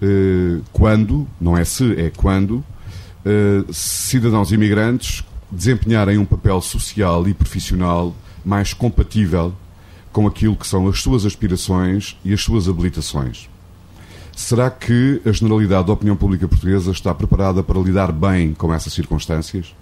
eh, 0.00 0.60
quando, 0.72 1.26
não 1.40 1.56
é 1.56 1.64
se, 1.64 1.92
é 2.00 2.10
quando, 2.10 2.64
eh, 3.24 3.64
cidadãos 3.72 4.52
imigrantes 4.52 5.24
desempenharem 5.50 6.18
um 6.18 6.24
papel 6.24 6.60
social 6.60 7.26
e 7.28 7.34
profissional 7.34 8.14
mais 8.44 8.72
compatível 8.72 9.54
com 10.16 10.26
aquilo 10.26 10.56
que 10.56 10.66
são 10.66 10.88
as 10.88 11.02
suas 11.02 11.26
aspirações 11.26 12.16
e 12.24 12.32
as 12.32 12.40
suas 12.40 12.70
habilitações. 12.70 13.50
Será 14.34 14.70
que 14.70 15.20
a 15.26 15.30
generalidade 15.30 15.88
da 15.88 15.92
opinião 15.92 16.16
pública 16.16 16.48
portuguesa 16.48 16.90
está 16.90 17.14
preparada 17.14 17.62
para 17.62 17.78
lidar 17.78 18.12
bem 18.12 18.54
com 18.54 18.72
essas 18.72 18.94
circunstâncias? 18.94 19.74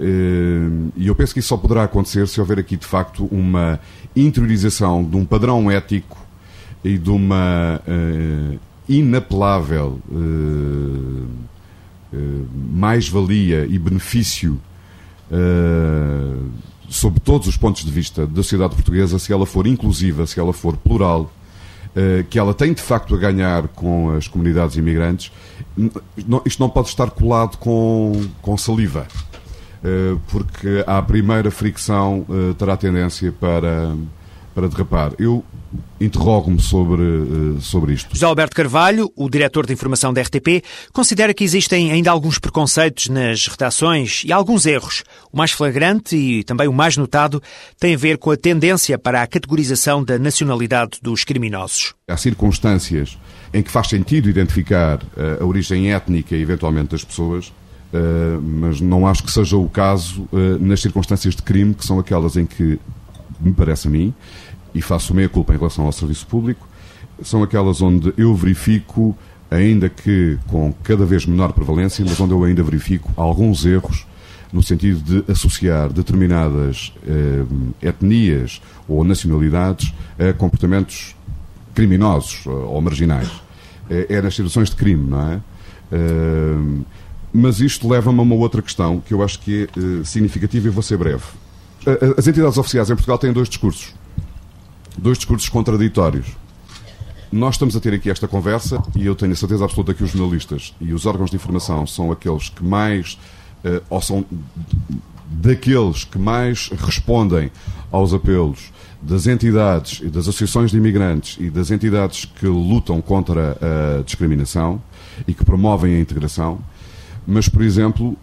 Eh, 0.00 0.90
e 0.96 1.06
eu 1.06 1.14
penso 1.14 1.32
que 1.32 1.38
isso 1.38 1.50
só 1.50 1.56
poderá 1.56 1.84
acontecer 1.84 2.26
se 2.26 2.40
houver 2.40 2.58
aqui, 2.58 2.76
de 2.76 2.84
facto, 2.84 3.28
uma 3.30 3.78
interiorização 4.16 5.04
de 5.04 5.16
um 5.16 5.24
padrão 5.24 5.70
ético 5.70 6.18
e 6.82 6.98
de 6.98 7.10
uma 7.10 7.80
uh, 7.86 8.58
inapelável 8.88 10.00
uh, 10.10 11.26
eh, 12.12 12.16
mais-valia 12.72 13.64
e 13.64 13.78
benefício 13.78 14.60
uh, 15.30 16.50
sob 16.90 17.20
todos 17.20 17.46
os 17.46 17.56
pontos 17.56 17.84
de 17.84 17.90
vista 17.90 18.26
da 18.26 18.42
sociedade 18.42 18.74
portuguesa 18.74 19.18
se 19.18 19.32
ela 19.32 19.46
for 19.46 19.66
inclusiva, 19.66 20.26
se 20.26 20.38
ela 20.40 20.52
for 20.52 20.76
plural, 20.76 21.32
uh, 21.94 22.24
que 22.28 22.38
ela 22.38 22.52
tem 22.52 22.74
de 22.74 22.82
facto 22.82 23.14
a 23.14 23.18
ganhar 23.18 23.68
com 23.68 24.10
as 24.10 24.26
comunidades 24.26 24.76
imigrantes, 24.76 25.32
isto 26.44 26.60
não 26.60 26.68
pode 26.68 26.88
estar 26.88 27.10
colado 27.10 27.56
com, 27.58 28.20
com 28.42 28.56
saliva, 28.56 29.06
uh, 29.84 30.20
porque 30.28 30.84
a 30.84 31.00
primeira 31.00 31.50
fricção 31.50 32.26
terá 32.58 32.76
tendência 32.76 33.32
para, 33.32 33.94
para 34.54 34.68
derrapar. 34.68 35.12
Eu 35.18 35.44
interrogo-me 36.00 36.60
sobre, 36.60 37.02
eh, 37.02 37.60
sobre 37.60 37.92
isto. 37.92 38.08
José 38.12 38.24
Alberto 38.24 38.56
Carvalho, 38.56 39.12
o 39.14 39.28
diretor 39.28 39.66
de 39.66 39.72
informação 39.72 40.12
da 40.12 40.20
RTP, 40.22 40.64
considera 40.92 41.34
que 41.34 41.44
existem 41.44 41.92
ainda 41.92 42.10
alguns 42.10 42.38
preconceitos 42.38 43.08
nas 43.08 43.46
redações 43.46 44.22
e 44.24 44.32
alguns 44.32 44.66
erros. 44.66 45.04
O 45.32 45.36
mais 45.36 45.52
flagrante 45.52 46.16
e 46.16 46.42
também 46.44 46.66
o 46.66 46.72
mais 46.72 46.96
notado 46.96 47.42
tem 47.78 47.94
a 47.94 47.98
ver 47.98 48.18
com 48.18 48.30
a 48.30 48.36
tendência 48.36 48.98
para 48.98 49.22
a 49.22 49.26
categorização 49.26 50.02
da 50.02 50.18
nacionalidade 50.18 50.98
dos 51.02 51.22
criminosos. 51.22 51.94
Há 52.08 52.16
circunstâncias 52.16 53.18
em 53.52 53.62
que 53.62 53.70
faz 53.70 53.88
sentido 53.88 54.28
identificar 54.28 55.00
eh, 55.16 55.38
a 55.40 55.44
origem 55.44 55.92
étnica, 55.92 56.34
eventualmente, 56.34 56.90
das 56.90 57.04
pessoas, 57.04 57.52
eh, 57.92 58.38
mas 58.42 58.80
não 58.80 59.06
acho 59.06 59.22
que 59.22 59.30
seja 59.30 59.56
o 59.56 59.68
caso 59.68 60.28
nas 60.60 60.80
circunstâncias 60.80 61.36
de 61.36 61.42
crime, 61.42 61.74
que 61.74 61.84
são 61.84 61.98
aquelas 61.98 62.36
em 62.36 62.46
que, 62.46 62.78
me 63.40 63.52
parece 63.52 63.88
a 63.88 63.90
mim, 63.90 64.14
e 64.74 64.80
faço 64.80 65.14
meia 65.14 65.28
culpa 65.28 65.54
em 65.54 65.56
relação 65.56 65.86
ao 65.86 65.92
serviço 65.92 66.26
público, 66.26 66.68
são 67.22 67.42
aquelas 67.42 67.82
onde 67.82 68.12
eu 68.16 68.34
verifico, 68.34 69.16
ainda 69.50 69.88
que 69.88 70.38
com 70.46 70.72
cada 70.82 71.04
vez 71.04 71.26
menor 71.26 71.52
prevalência, 71.52 72.04
mas 72.06 72.18
onde 72.20 72.32
eu 72.32 72.44
ainda 72.44 72.62
verifico 72.62 73.10
alguns 73.16 73.66
erros 73.66 74.06
no 74.52 74.62
sentido 74.62 75.00
de 75.00 75.32
associar 75.32 75.92
determinadas 75.92 76.92
eh, 77.06 77.44
etnias 77.82 78.60
ou 78.88 79.04
nacionalidades 79.04 79.92
a 80.18 80.32
comportamentos 80.32 81.14
criminosos 81.74 82.44
eh, 82.46 82.50
ou 82.50 82.80
marginais. 82.80 83.30
É, 83.88 84.14
é 84.14 84.22
nas 84.22 84.34
situações 84.34 84.70
de 84.70 84.76
crime, 84.76 85.08
não 85.08 85.32
é? 85.32 85.40
Uh, 85.92 86.84
mas 87.32 87.60
isto 87.60 87.88
leva-me 87.88 88.20
a 88.20 88.22
uma 88.22 88.36
outra 88.36 88.62
questão 88.62 89.00
que 89.00 89.12
eu 89.12 89.22
acho 89.22 89.40
que 89.40 89.68
é 89.74 89.80
uh, 89.80 90.04
significativa 90.04 90.68
e 90.68 90.70
vou 90.70 90.82
ser 90.82 90.96
breve. 90.96 91.24
As 92.16 92.26
entidades 92.26 92.58
oficiais 92.58 92.90
em 92.90 92.94
Portugal 92.94 93.18
têm 93.18 93.32
dois 93.32 93.48
discursos 93.48 93.94
dois 95.00 95.18
discursos 95.18 95.48
contraditórios. 95.48 96.26
Nós 97.32 97.54
estamos 97.54 97.76
a 97.76 97.80
ter 97.80 97.94
aqui 97.94 98.10
esta 98.10 98.26
conversa 98.26 98.82
e 98.94 99.06
eu 99.06 99.14
tenho 99.14 99.32
a 99.32 99.36
certeza 99.36 99.64
absoluta 99.64 99.94
que 99.94 100.02
os 100.02 100.10
jornalistas 100.10 100.74
e 100.80 100.92
os 100.92 101.06
órgãos 101.06 101.30
de 101.30 101.36
informação 101.36 101.86
são 101.86 102.10
aqueles 102.10 102.48
que 102.48 102.64
mais, 102.64 103.18
uh, 103.64 103.82
ou 103.88 104.00
são 104.00 104.24
daqueles 105.30 106.04
que 106.04 106.18
mais 106.18 106.68
respondem 106.70 107.50
aos 107.90 108.12
apelos 108.12 108.72
das 109.00 109.26
entidades 109.26 110.00
e 110.02 110.08
das 110.08 110.28
associações 110.28 110.72
de 110.72 110.76
imigrantes 110.76 111.36
e 111.40 111.48
das 111.48 111.70
entidades 111.70 112.24
que 112.24 112.46
lutam 112.46 113.00
contra 113.00 113.56
a 113.60 114.02
discriminação 114.02 114.82
e 115.26 115.32
que 115.32 115.44
promovem 115.44 115.94
a 115.94 116.00
integração. 116.00 116.58
Mas, 117.26 117.48
por 117.48 117.62
exemplo, 117.62 118.16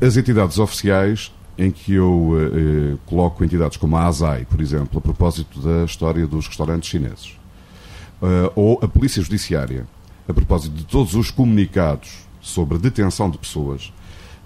as 0.00 0.16
entidades 0.16 0.58
oficiais 0.58 1.32
em 1.58 1.70
que 1.70 1.92
eu 1.92 2.32
eh, 2.38 2.96
coloco 3.04 3.44
entidades 3.44 3.76
como 3.76 3.94
a 3.94 4.06
ASAI, 4.06 4.46
por 4.46 4.62
exemplo, 4.62 4.98
a 4.98 5.00
propósito 5.00 5.60
da 5.60 5.84
história 5.84 6.26
dos 6.26 6.46
restaurantes 6.46 6.88
chineses, 6.88 7.36
uh, 8.22 8.50
ou 8.54 8.78
a 8.82 8.88
Polícia 8.88 9.22
Judiciária, 9.22 9.86
a 10.26 10.32
propósito 10.32 10.74
de 10.74 10.84
todos 10.84 11.14
os 11.14 11.30
comunicados 11.30 12.26
sobre 12.40 12.78
detenção 12.78 13.28
de 13.28 13.36
pessoas, 13.36 13.92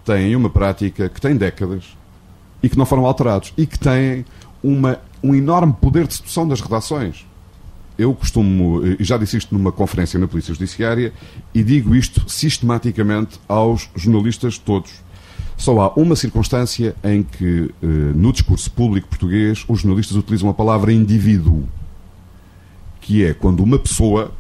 têm 0.05 0.35
uma 0.35 0.51
prática 0.51 1.09
que 1.09 1.21
tem 1.21 1.37
décadas 1.37 1.97
e 2.61 2.69
que 2.69 2.77
não 2.77 2.85
foram 2.85 3.07
alterados 3.07 3.53
e 3.57 3.65
que 3.65 3.79
têm 3.79 4.25
uma, 4.61 4.99
um 5.23 5.37
enorme 5.37 5.73
poder 5.81 6.09
de 6.09 6.15
sedução 6.15 6.49
das 6.49 6.61
redações. 6.61 7.25
Eu 7.97 8.13
costumo, 8.13 8.83
e 8.99 9.05
já 9.05 9.17
disse 9.17 9.37
isto 9.37 9.55
numa 9.57 9.71
conferência 9.71 10.19
na 10.19 10.27
Polícia 10.27 10.53
Judiciária, 10.53 11.13
e 11.55 11.63
digo 11.63 11.95
isto 11.95 12.29
sistematicamente 12.29 13.39
aos 13.47 13.89
jornalistas 13.95 14.59
todos 14.59 15.05
só 15.57 15.81
há 15.81 15.93
uma 15.95 16.17
circunstância 16.17 16.95
em 17.05 17.23
que, 17.23 17.71
eh, 17.83 17.87
no 17.87 18.33
discurso 18.33 18.71
público 18.71 19.09
português, 19.09 19.65
os 19.69 19.81
jornalistas 19.81 20.17
utilizam 20.17 20.49
a 20.49 20.55
palavra 20.55 20.93
indivíduo, 20.93 21.67
que 23.01 23.25
é 23.25 23.33
quando 23.33 23.63
uma 23.63 23.79
pessoa 23.79 24.33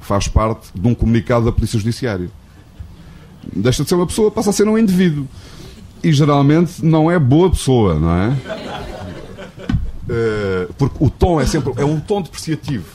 faz 0.00 0.28
parte 0.28 0.68
de 0.74 0.86
um 0.86 0.94
comunicado 0.94 1.44
da 1.44 1.52
Polícia 1.52 1.78
Judiciária. 1.78 2.30
Deixa 3.54 3.82
de 3.82 3.88
ser 3.88 3.94
uma 3.94 4.06
pessoa, 4.06 4.30
passa 4.30 4.50
a 4.50 4.52
ser 4.52 4.68
um 4.68 4.76
indivíduo. 4.76 5.26
E 6.02 6.12
geralmente 6.12 6.84
não 6.84 7.10
é 7.10 7.18
boa 7.18 7.50
pessoa, 7.50 7.98
não 7.98 8.14
é? 8.14 8.36
Eh, 10.08 10.68
porque 10.76 10.96
o 10.98 11.08
tom 11.08 11.40
é 11.40 11.46
sempre 11.46 11.72
é 11.76 11.84
um 11.84 12.00
tom 12.00 12.20
depreciativo. 12.20 12.86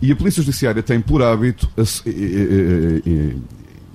E 0.00 0.12
a 0.12 0.16
Polícia 0.16 0.42
Judiciária 0.42 0.82
tem 0.82 1.00
por 1.00 1.22
hábito 1.22 1.68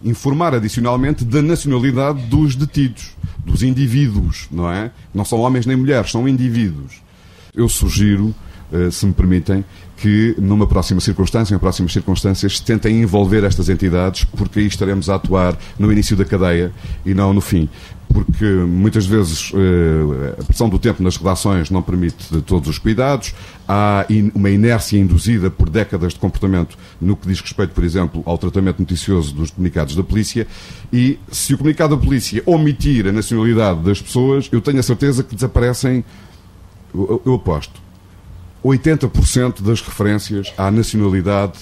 informar 0.03 0.55
adicionalmente 0.55 1.24
da 1.24 1.41
nacionalidade 1.41 2.22
dos 2.24 2.55
detidos, 2.55 3.15
dos 3.46 3.63
indivíduos, 3.63 4.48
não 4.51 4.72
é? 4.72 4.91
Não 5.13 5.25
são 5.25 5.39
homens 5.39 5.65
nem 5.65 5.75
mulheres, 5.75 6.12
são 6.12 6.27
indivíduos. 6.27 7.01
Eu 7.53 7.67
sugiro, 7.67 8.34
eh, 8.72 8.89
se 8.91 9.05
me 9.05 9.13
permitem, 9.13 9.63
que 9.98 10.36
numa 10.39 10.65
próxima 10.65 11.00
circunstância, 11.00 11.53
em 11.53 11.60
próximas 11.60 11.93
circunstâncias, 11.93 12.60
tentem 12.60 13.01
envolver 13.01 13.43
estas 13.43 13.70
entidades, 13.70 14.24
porque 14.24 14.60
aí 14.60 14.65
estaremos 14.65 15.10
a 15.10 15.15
atuar 15.15 15.55
no 15.77 15.91
início 15.91 16.17
da 16.17 16.25
cadeia 16.25 16.72
e 17.05 17.13
não 17.13 17.34
no 17.34 17.41
fim 17.41 17.70
porque 18.13 18.46
muitas 18.46 19.06
vezes 19.06 19.51
eh, 19.53 20.36
a 20.39 20.44
pressão 20.44 20.70
do 20.70 20.77
tempo 20.77 21.01
nas 21.01 21.18
redações 21.18 21.70
não 21.70 21.82
permite 21.82 22.41
todos 22.41 22.70
os 22.70 22.77
cuidados, 22.77 23.34
há 23.68 24.06
uma 24.36 24.50
inércia 24.50 24.98
induzida 24.98 25.50
por 25.50 25.70
décadas 25.70 26.13
de 26.13 26.20
comportamento 26.20 26.77
no 27.00 27.15
que 27.15 27.27
diz 27.27 27.39
respeito, 27.39 27.74
por 27.74 27.84
exemplo, 27.84 28.22
ao 28.25 28.38
tratamento 28.38 28.80
noticioso 28.80 29.34
dos 29.34 29.51
comunicados 29.51 29.96
da 29.96 30.03
polícia, 30.03 30.48
e 30.91 31.18
se 31.32 31.53
o 31.53 31.58
comunicado 31.58 31.96
da 31.96 32.01
polícia 32.01 32.41
omitir 32.46 33.08
a 33.08 33.12
nacionalidade 33.12 33.82
das 33.82 34.01
pessoas, 34.01 34.50
eu 34.51 34.62
tenho 34.62 34.80
a 34.80 34.84
certeza 34.84 35.24
que 35.24 35.36
desaparecem, 35.36 36.03
eu, 36.94 37.22
eu 37.25 37.34
aposto, 37.36 37.82
80% 38.63 39.62
das 39.62 39.82
referências 39.82 40.53
à 40.58 40.70
nacionalidade 40.70 41.60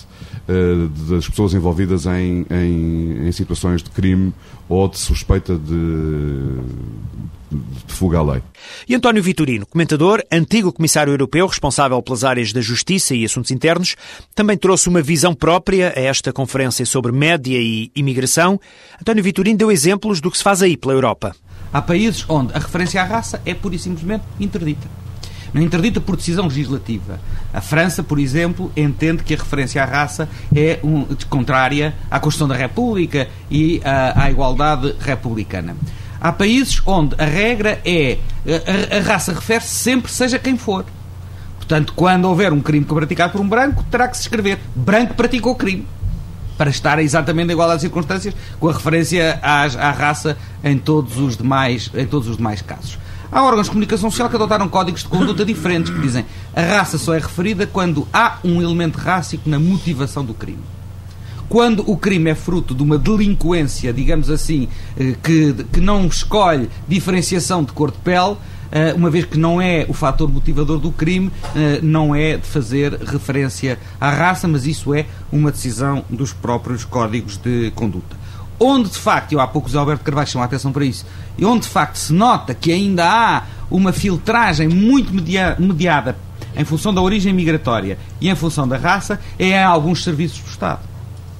uh, 0.47 0.87
das 1.09 1.27
pessoas 1.27 1.53
envolvidas 1.53 2.05
em, 2.05 2.45
em, 2.49 3.27
em, 3.27 3.31
situações 3.31 3.81
de 3.81 3.89
crime 3.89 4.33
ou 4.67 4.87
de 4.87 4.97
suspeita 4.99 5.57
de, 5.57 6.57
de 7.51 7.93
fuga 7.93 8.19
à 8.19 8.23
lei. 8.23 8.41
E 8.87 8.93
António 8.93 9.23
Vitorino, 9.23 9.65
comentador, 9.65 10.21
antigo 10.31 10.73
comissário 10.73 11.13
europeu 11.13 11.47
responsável 11.47 12.01
pelas 12.01 12.23
áreas 12.23 12.51
da 12.51 12.61
Justiça 12.61 13.15
e 13.15 13.23
Assuntos 13.23 13.51
Internos, 13.51 13.95
também 14.35 14.57
trouxe 14.57 14.89
uma 14.89 15.01
visão 15.01 15.33
própria 15.33 15.93
a 15.95 16.01
esta 16.01 16.33
conferência 16.33 16.85
sobre 16.85 17.11
média 17.11 17.57
e 17.57 17.91
imigração. 17.95 18.59
António 19.01 19.23
Vitorino 19.23 19.57
deu 19.57 19.71
exemplos 19.71 20.19
do 20.19 20.29
que 20.29 20.37
se 20.37 20.43
faz 20.43 20.61
aí 20.61 20.75
pela 20.75 20.93
Europa. 20.93 21.35
Há 21.71 21.81
países 21.81 22.25
onde 22.27 22.53
a 22.53 22.59
referência 22.59 23.01
à 23.01 23.05
raça 23.05 23.41
é 23.45 23.53
pura 23.53 23.75
e 23.75 23.79
simplesmente 23.79 24.23
interdita. 24.39 24.87
Não 25.53 25.61
interdita 25.61 25.99
por 25.99 26.15
decisão 26.15 26.45
legislativa. 26.45 27.19
A 27.53 27.61
França, 27.61 28.03
por 28.03 28.19
exemplo, 28.19 28.71
entende 28.75 29.23
que 29.23 29.33
a 29.33 29.37
referência 29.37 29.81
à 29.81 29.85
raça 29.85 30.29
é 30.55 30.79
um, 30.83 31.05
contrária 31.29 31.95
à 32.09 32.19
Constituição 32.19 32.47
da 32.47 32.55
República 32.55 33.27
e 33.49 33.81
à, 33.83 34.23
à 34.23 34.31
igualdade 34.31 34.95
republicana. 34.99 35.75
Há 36.21 36.31
países 36.31 36.81
onde 36.85 37.15
a 37.17 37.25
regra 37.25 37.79
é 37.85 38.19
a, 38.45 38.97
a 38.97 39.01
raça 39.01 39.33
refere-se 39.33 39.73
sempre, 39.73 40.11
seja 40.11 40.37
quem 40.37 40.57
for. 40.57 40.85
Portanto, 41.57 41.93
quando 41.95 42.25
houver 42.25 42.51
um 42.51 42.61
crime 42.61 42.85
praticado 42.85 43.31
por 43.31 43.41
um 43.41 43.47
branco, 43.47 43.83
terá 43.89 44.07
que 44.07 44.17
se 44.17 44.23
escrever 44.23 44.59
branco 44.75 45.13
praticou 45.13 45.53
o 45.53 45.55
crime. 45.55 45.87
Para 46.57 46.69
estar 46.69 46.99
exatamente 46.99 47.51
igual 47.51 47.69
às 47.71 47.79
circunstâncias, 47.79 48.33
com 48.59 48.67
a 48.67 48.73
referência 48.73 49.39
às, 49.41 49.77
à 49.77 49.91
raça 49.91 50.37
em 50.63 50.77
todos, 50.77 51.17
os 51.17 51.37
demais, 51.37 51.89
em 51.93 52.05
todos 52.05 52.27
os 52.27 52.35
demais 52.35 52.61
casos. 52.61 52.97
Há 53.31 53.43
órgãos 53.43 53.67
de 53.67 53.71
comunicação 53.71 54.09
social 54.09 54.29
que 54.29 54.35
adotaram 54.35 54.67
códigos 54.67 55.03
de 55.03 55.07
conduta 55.07 55.45
diferentes, 55.45 55.91
que 55.91 55.99
dizem 55.99 56.25
a 56.55 56.61
raça 56.61 56.97
só 56.97 57.13
é 57.13 57.19
referida 57.19 57.67
quando 57.67 58.07
há 58.11 58.39
um 58.43 58.61
elemento 58.61 58.97
rássico 58.97 59.47
na 59.49 59.59
motivação 59.59 60.25
do 60.25 60.33
crime 60.33 60.63
quando 61.49 61.83
o 61.89 61.97
crime 61.97 62.29
é 62.29 62.35
fruto 62.35 62.75
de 62.75 62.83
uma 62.83 62.95
delinquência, 62.97 63.91
digamos 63.91 64.29
assim, 64.29 64.69
eh, 64.95 65.15
que, 65.23 65.65
que 65.73 65.81
não 65.81 66.05
escolhe 66.05 66.69
diferenciação 66.87 67.63
de 67.63 67.71
cor 67.71 67.89
de 67.89 67.97
pele, 67.97 68.37
eh, 68.71 68.93
uma 68.95 69.09
vez 69.09 69.25
que 69.25 69.37
não 69.37 69.59
é 69.59 69.83
o 69.89 69.93
fator 69.93 70.31
motivador 70.31 70.77
do 70.77 70.91
crime, 70.91 71.31
eh, 71.55 71.79
não 71.81 72.13
é 72.13 72.37
de 72.37 72.45
fazer 72.45 72.93
referência 72.93 73.79
à 73.99 74.11
raça, 74.11 74.47
mas 74.47 74.67
isso 74.67 74.93
é 74.93 75.07
uma 75.31 75.51
decisão 75.51 76.05
dos 76.07 76.31
próprios 76.31 76.85
códigos 76.85 77.37
de 77.37 77.71
conduta. 77.71 78.15
Onde 78.59 78.89
de 78.89 78.97
facto, 78.97 79.31
eu 79.31 79.39
há 79.39 79.45
o 79.45 79.79
Alberto 79.79 80.03
Carvalho 80.03 80.27
chamou 80.27 80.43
a 80.43 80.45
atenção 80.45 80.71
para 80.71 80.83
isso, 80.83 81.05
e 81.37 81.45
onde 81.45 81.61
de 81.61 81.69
facto 81.69 81.95
se 81.95 82.11
nota 82.11 82.53
que 82.53 82.71
ainda 82.71 83.05
há 83.05 83.43
uma 83.71 83.93
filtragem 83.93 84.67
muito 84.67 85.13
mediada 85.13 86.17
em 86.55 86.65
função 86.65 86.93
da 86.93 87.01
origem 87.01 87.31
migratória 87.31 87.97
e 88.19 88.29
em 88.29 88.35
função 88.35 88.67
da 88.67 88.77
raça, 88.77 89.19
é 89.37 89.49
em 89.49 89.63
alguns 89.63 90.03
serviços 90.03 90.39
do 90.39 90.49
Estado 90.49 90.89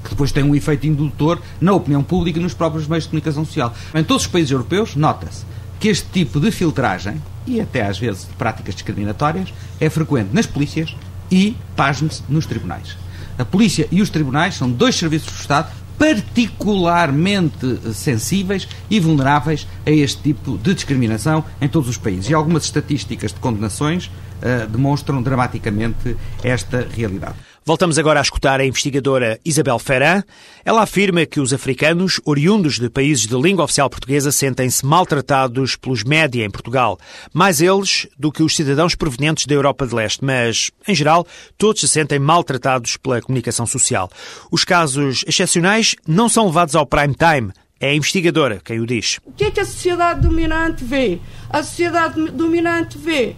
que 0.03 0.09
depois 0.11 0.31
tem 0.31 0.43
um 0.43 0.55
efeito 0.55 0.87
indutor 0.87 1.41
na 1.59 1.73
opinião 1.73 2.01
pública 2.01 2.39
e 2.39 2.41
nos 2.41 2.53
próprios 2.53 2.87
meios 2.87 3.03
de 3.03 3.09
comunicação 3.09 3.43
social. 3.45 3.73
Em 3.93 4.03
todos 4.03 4.23
os 4.23 4.31
países 4.31 4.51
europeus, 4.51 4.95
nota-se 4.95 5.43
que 5.79 5.87
este 5.87 6.07
tipo 6.11 6.39
de 6.39 6.51
filtragem, 6.51 7.21
e 7.45 7.59
até 7.61 7.85
às 7.85 7.97
vezes 7.97 8.21
de 8.25 8.33
práticas 8.33 8.75
discriminatórias, 8.75 9.53
é 9.79 9.89
frequente 9.89 10.29
nas 10.33 10.45
polícias 10.45 10.95
e, 11.31 11.55
pasme-se, 11.75 12.23
nos 12.27 12.45
tribunais. 12.45 12.97
A 13.37 13.45
polícia 13.45 13.87
e 13.91 14.01
os 14.01 14.09
tribunais 14.09 14.55
são 14.55 14.69
dois 14.69 14.95
serviços 14.95 15.31
do 15.31 15.39
Estado 15.39 15.69
particularmente 15.99 17.93
sensíveis 17.93 18.67
e 18.89 18.99
vulneráveis 19.01 19.67
a 19.85 19.91
este 19.91 20.21
tipo 20.23 20.57
de 20.57 20.73
discriminação 20.73 21.43
em 21.61 21.67
todos 21.67 21.89
os 21.89 21.97
países. 21.97 22.29
E 22.29 22.33
algumas 22.33 22.63
estatísticas 22.63 23.33
de 23.33 23.39
condenações 23.39 24.05
uh, 24.07 24.67
demonstram 24.67 25.21
dramaticamente 25.21 26.15
esta 26.41 26.87
realidade. 26.89 27.48
Voltamos 27.69 27.99
agora 27.99 28.19
a 28.19 28.23
escutar 28.23 28.59
a 28.59 28.65
investigadora 28.65 29.39
Isabel 29.45 29.77
Ferran. 29.77 30.23
Ela 30.65 30.81
afirma 30.81 31.23
que 31.23 31.39
os 31.39 31.53
africanos, 31.53 32.19
oriundos 32.25 32.79
de 32.79 32.89
países 32.89 33.27
de 33.27 33.35
língua 33.35 33.63
oficial 33.63 33.87
portuguesa, 33.87 34.31
sentem-se 34.31 34.83
maltratados 34.83 35.75
pelos 35.75 36.03
média 36.03 36.43
em 36.43 36.49
Portugal. 36.49 36.97
Mais 37.31 37.61
eles 37.61 38.07
do 38.17 38.31
que 38.31 38.41
os 38.41 38.55
cidadãos 38.55 38.95
provenientes 38.95 39.45
da 39.45 39.53
Europa 39.53 39.85
de 39.85 39.93
Leste, 39.93 40.25
mas, 40.25 40.71
em 40.87 40.95
geral, 40.95 41.27
todos 41.59 41.81
se 41.81 41.87
sentem 41.87 42.17
maltratados 42.17 42.97
pela 42.97 43.21
comunicação 43.21 43.67
social. 43.67 44.09
Os 44.49 44.65
casos 44.65 45.23
excepcionais 45.27 45.95
não 46.07 46.27
são 46.27 46.47
levados 46.47 46.75
ao 46.75 46.87
prime 46.87 47.13
time, 47.13 47.51
é 47.79 47.91
a 47.91 47.95
investigadora 47.95 48.59
quem 48.65 48.79
o 48.79 48.87
diz. 48.87 49.19
O 49.23 49.31
que 49.31 49.43
é 49.43 49.51
que 49.51 49.59
a 49.59 49.65
sociedade 49.65 50.21
dominante 50.21 50.83
vê? 50.83 51.19
A 51.47 51.61
sociedade 51.61 52.31
dominante 52.31 52.97
vê 52.97 53.35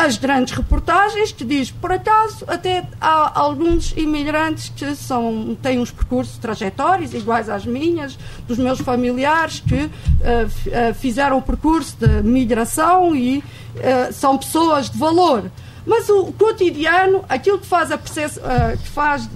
as 0.00 0.16
grandes 0.16 0.54
reportagens 0.54 1.30
que 1.30 1.44
diz, 1.44 1.70
por 1.70 1.92
acaso, 1.92 2.44
até 2.46 2.86
há 2.98 3.38
alguns 3.38 3.92
imigrantes 3.92 4.72
que 4.74 4.94
são, 4.94 5.54
têm 5.60 5.78
uns 5.78 5.90
percursos 5.90 6.38
trajetórios 6.38 7.12
iguais 7.12 7.50
às 7.50 7.66
minhas, 7.66 8.18
dos 8.48 8.56
meus 8.56 8.80
familiares 8.80 9.60
que 9.60 9.74
uh, 9.74 9.88
uh, 9.88 10.94
fizeram 10.94 11.36
o 11.36 11.42
percurso 11.42 11.96
de 11.98 12.22
migração 12.22 13.14
e 13.14 13.38
uh, 13.38 14.12
são 14.12 14.38
pessoas 14.38 14.88
de 14.88 14.96
valor. 14.96 15.50
Mas 15.84 16.08
o 16.08 16.32
cotidiano, 16.32 17.22
aquilo 17.28 17.58
que 17.58 17.66
faz 17.66 17.92
a 17.92 17.98
percepção, 17.98 18.42
que 18.82 18.88
faz 18.88 19.28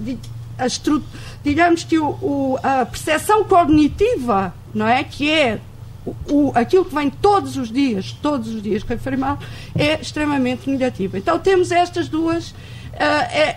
a 0.57 0.67
digamos 1.43 1.83
que 1.83 1.99
o, 1.99 2.07
o, 2.07 2.59
a 2.63 2.85
percepção 2.85 3.43
cognitiva, 3.43 4.53
não 4.73 4.87
é, 4.87 5.03
que 5.03 5.29
é 5.29 5.59
o, 6.05 6.51
aquilo 6.53 6.85
que 6.85 6.93
vem 6.93 7.09
todos 7.09 7.57
os 7.57 7.71
dias, 7.71 8.11
todos 8.21 8.53
os 8.53 8.61
dias 8.61 8.83
confirmado, 8.83 9.43
é 9.75 9.99
extremamente 9.99 10.69
negativo. 10.69 11.17
Então 11.17 11.39
temos 11.39 11.71
estas 11.71 12.07
duas, 12.07 12.49
uh, 12.49 12.55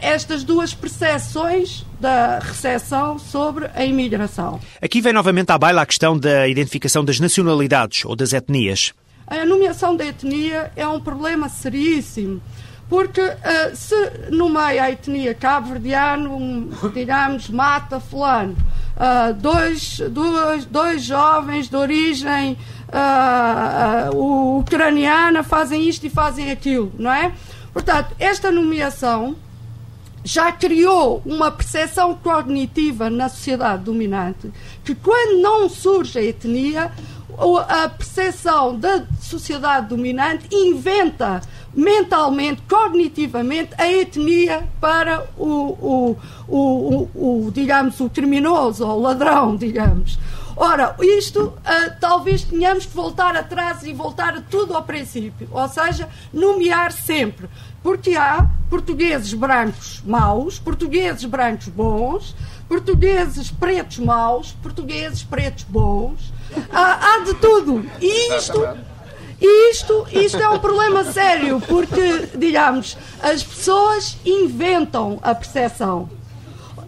estas 0.00 0.44
duas 0.44 0.72
percepções 0.72 1.84
da 2.00 2.38
recessão 2.38 3.18
sobre 3.18 3.68
a 3.74 3.84
imigração. 3.84 4.60
Aqui 4.80 5.00
vem 5.00 5.12
novamente 5.12 5.50
à 5.50 5.58
baila 5.58 5.82
a 5.82 5.86
questão 5.86 6.18
da 6.18 6.48
identificação 6.48 7.04
das 7.04 7.20
nacionalidades 7.20 8.04
ou 8.04 8.16
das 8.16 8.32
etnias. 8.32 8.92
A 9.26 9.44
nomeação 9.44 9.94
da 9.94 10.06
etnia 10.06 10.72
é 10.74 10.88
um 10.88 11.00
problema 11.00 11.50
seríssimo. 11.50 12.40
Porque 12.88 13.20
uh, 13.20 13.36
se 13.74 13.94
no 14.30 14.48
meio 14.48 14.82
a 14.82 14.90
etnia 14.90 15.34
cabo-verdiano, 15.34 16.34
um, 16.34 16.70
digamos, 16.94 17.50
mata 17.50 18.00
fulano, 18.00 18.56
uh, 18.96 19.34
dois, 19.34 20.00
dois, 20.10 20.64
dois 20.64 21.02
jovens 21.02 21.68
de 21.68 21.76
origem 21.76 22.56
uh, 22.88 24.58
ucraniana 24.58 25.42
fazem 25.42 25.86
isto 25.86 26.06
e 26.06 26.10
fazem 26.10 26.50
aquilo, 26.50 26.90
não 26.98 27.12
é? 27.12 27.32
Portanto, 27.72 28.14
esta 28.18 28.50
nomeação 28.50 29.36
já 30.24 30.50
criou 30.50 31.22
uma 31.24 31.50
percepção 31.50 32.14
cognitiva 32.14 33.08
na 33.08 33.28
sociedade 33.28 33.84
dominante 33.84 34.50
que 34.84 34.94
quando 34.94 35.40
não 35.40 35.68
surge 35.68 36.18
a 36.18 36.22
etnia, 36.22 36.92
a 37.38 37.88
percepção 37.88 38.76
da 38.78 39.04
sociedade 39.20 39.88
dominante 39.88 40.48
inventa 40.50 41.40
mentalmente, 41.72 42.62
cognitivamente, 42.68 43.70
a 43.78 43.86
etnia 43.86 44.66
para 44.80 45.24
o, 45.36 45.46
o, 45.46 46.16
o, 46.48 47.46
o, 47.46 47.50
digamos, 47.52 48.00
o 48.00 48.10
criminoso 48.10 48.84
ou 48.84 48.98
o 48.98 49.02
ladrão, 49.02 49.56
digamos. 49.56 50.18
Ora, 50.56 50.96
isto 51.00 51.40
uh, 51.44 52.00
talvez 52.00 52.42
tenhamos 52.42 52.84
que 52.84 52.92
voltar 52.92 53.36
atrás 53.36 53.84
e 53.84 53.92
voltar 53.92 54.42
tudo 54.50 54.74
ao 54.74 54.82
princípio, 54.82 55.48
ou 55.52 55.68
seja, 55.68 56.08
nomear 56.32 56.90
sempre, 56.90 57.48
porque 57.80 58.16
há 58.16 58.44
portugueses 58.68 59.32
brancos 59.34 60.02
maus, 60.04 60.58
portugueses 60.58 61.24
brancos 61.26 61.68
bons, 61.68 62.34
portugueses 62.68 63.52
pretos 63.52 63.98
maus, 63.98 64.50
portugueses 64.60 65.22
pretos 65.22 65.62
bons, 65.62 66.32
há, 66.72 67.22
de 67.24 67.34
tudo. 67.34 67.84
E 68.00 68.36
isto 68.36 68.60
isto, 69.40 70.06
isto 70.12 70.36
é 70.36 70.48
um 70.48 70.58
problema 70.58 71.04
sério, 71.12 71.60
porque, 71.60 72.28
digamos, 72.36 72.96
as 73.22 73.42
pessoas 73.42 74.16
inventam 74.24 75.20
a 75.22 75.32
percepção. 75.32 76.10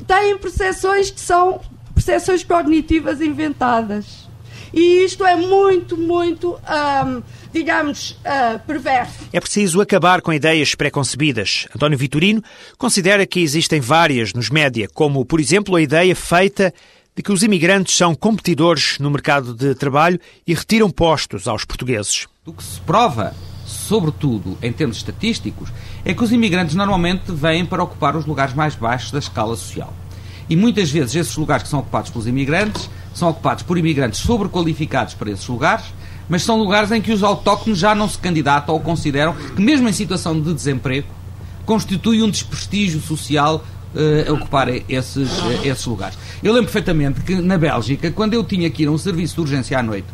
Têm 0.06 0.36
percepções 0.36 1.10
que 1.10 1.20
são 1.20 1.60
percepções 1.94 2.42
cognitivas 2.42 3.20
inventadas. 3.20 4.28
E 4.72 5.04
isto 5.04 5.24
é 5.24 5.36
muito, 5.36 5.96
muito, 5.96 6.54
hum, 6.54 7.22
digamos, 7.52 8.12
uh, 8.20 8.58
perverso. 8.66 9.28
É 9.32 9.40
preciso 9.40 9.80
acabar 9.80 10.20
com 10.20 10.32
ideias 10.32 10.74
preconcebidas. 10.74 11.66
António 11.74 11.98
Vitorino 11.98 12.42
considera 12.78 13.26
que 13.26 13.40
existem 13.40 13.80
várias 13.80 14.32
nos 14.32 14.48
média, 14.48 14.88
como, 14.92 15.24
por 15.24 15.40
exemplo, 15.40 15.74
a 15.76 15.82
ideia 15.82 16.14
feita 16.14 16.72
de 17.16 17.22
que 17.22 17.32
os 17.32 17.42
imigrantes 17.42 17.96
são 17.96 18.14
competidores 18.14 18.98
no 18.98 19.10
mercado 19.10 19.54
de 19.54 19.74
trabalho 19.74 20.20
e 20.46 20.54
retiram 20.54 20.90
postos 20.90 21.48
aos 21.48 21.64
portugueses. 21.64 22.26
O 22.46 22.52
que 22.52 22.62
se 22.62 22.80
prova, 22.80 23.34
sobretudo 23.66 24.56
em 24.62 24.72
termos 24.72 24.98
estatísticos, 24.98 25.70
é 26.04 26.14
que 26.14 26.22
os 26.22 26.32
imigrantes 26.32 26.74
normalmente 26.74 27.32
vêm 27.32 27.66
para 27.66 27.82
ocupar 27.82 28.16
os 28.16 28.26
lugares 28.26 28.54
mais 28.54 28.74
baixos 28.74 29.10
da 29.10 29.18
escala 29.18 29.56
social. 29.56 29.92
E 30.48 30.56
muitas 30.56 30.90
vezes 30.90 31.14
esses 31.14 31.36
lugares 31.36 31.64
que 31.64 31.68
são 31.68 31.80
ocupados 31.80 32.10
pelos 32.10 32.26
imigrantes 32.26 32.90
são 33.14 33.28
ocupados 33.28 33.62
por 33.62 33.78
imigrantes 33.78 34.20
sobrequalificados 34.20 35.14
para 35.14 35.30
esses 35.30 35.46
lugares, 35.46 35.86
mas 36.28 36.42
são 36.42 36.56
lugares 36.58 36.90
em 36.92 37.00
que 37.00 37.12
os 37.12 37.22
autóctonos 37.22 37.78
já 37.78 37.94
não 37.94 38.08
se 38.08 38.18
candidatam 38.18 38.74
ou 38.74 38.80
consideram 38.80 39.34
que, 39.34 39.60
mesmo 39.60 39.88
em 39.88 39.92
situação 39.92 40.40
de 40.40 40.54
desemprego, 40.54 41.08
constitui 41.66 42.22
um 42.22 42.30
desprestígio 42.30 43.00
social 43.00 43.64
uh, 43.94 44.32
ocupar 44.32 44.68
esses, 44.88 45.38
uh, 45.38 45.64
esses 45.64 45.84
lugares. 45.84 46.16
Eu 46.42 46.52
lembro 46.52 46.70
perfeitamente 46.70 47.20
que 47.20 47.34
na 47.36 47.58
Bélgica, 47.58 48.10
quando 48.10 48.34
eu 48.34 48.42
tinha 48.42 48.70
que 48.70 48.84
ir 48.84 48.86
a 48.86 48.90
um 48.90 48.98
serviço 48.98 49.34
de 49.34 49.40
urgência 49.42 49.78
à 49.78 49.82
noite, 49.82 50.08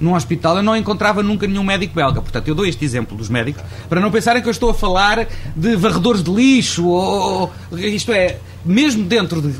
num 0.00 0.14
hospital, 0.14 0.56
eu 0.56 0.62
não 0.62 0.76
encontrava 0.76 1.22
nunca 1.22 1.46
nenhum 1.46 1.62
médico 1.62 1.94
belga. 1.94 2.20
Portanto, 2.20 2.48
eu 2.48 2.54
dou 2.54 2.66
este 2.66 2.84
exemplo 2.84 3.16
dos 3.16 3.28
médicos 3.28 3.62
para 3.88 4.00
não 4.00 4.10
pensarem 4.10 4.42
que 4.42 4.48
eu 4.48 4.52
estou 4.52 4.70
a 4.70 4.74
falar 4.74 5.28
de 5.54 5.76
varredores 5.76 6.22
de 6.22 6.30
lixo, 6.30 6.86
ou, 6.86 7.52
isto 7.72 8.12
é, 8.12 8.38
mesmo 8.64 9.04
dentro 9.04 9.40
de, 9.40 9.52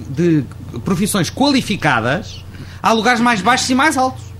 de 0.43 0.45
profissões 0.85 1.31
qualificadas, 1.31 2.45
há 2.83 2.93
lugares 2.93 3.21
mais 3.21 3.41
baixos 3.41 3.71
e 3.71 3.75
mais 3.75 3.97
altos. 3.97 4.34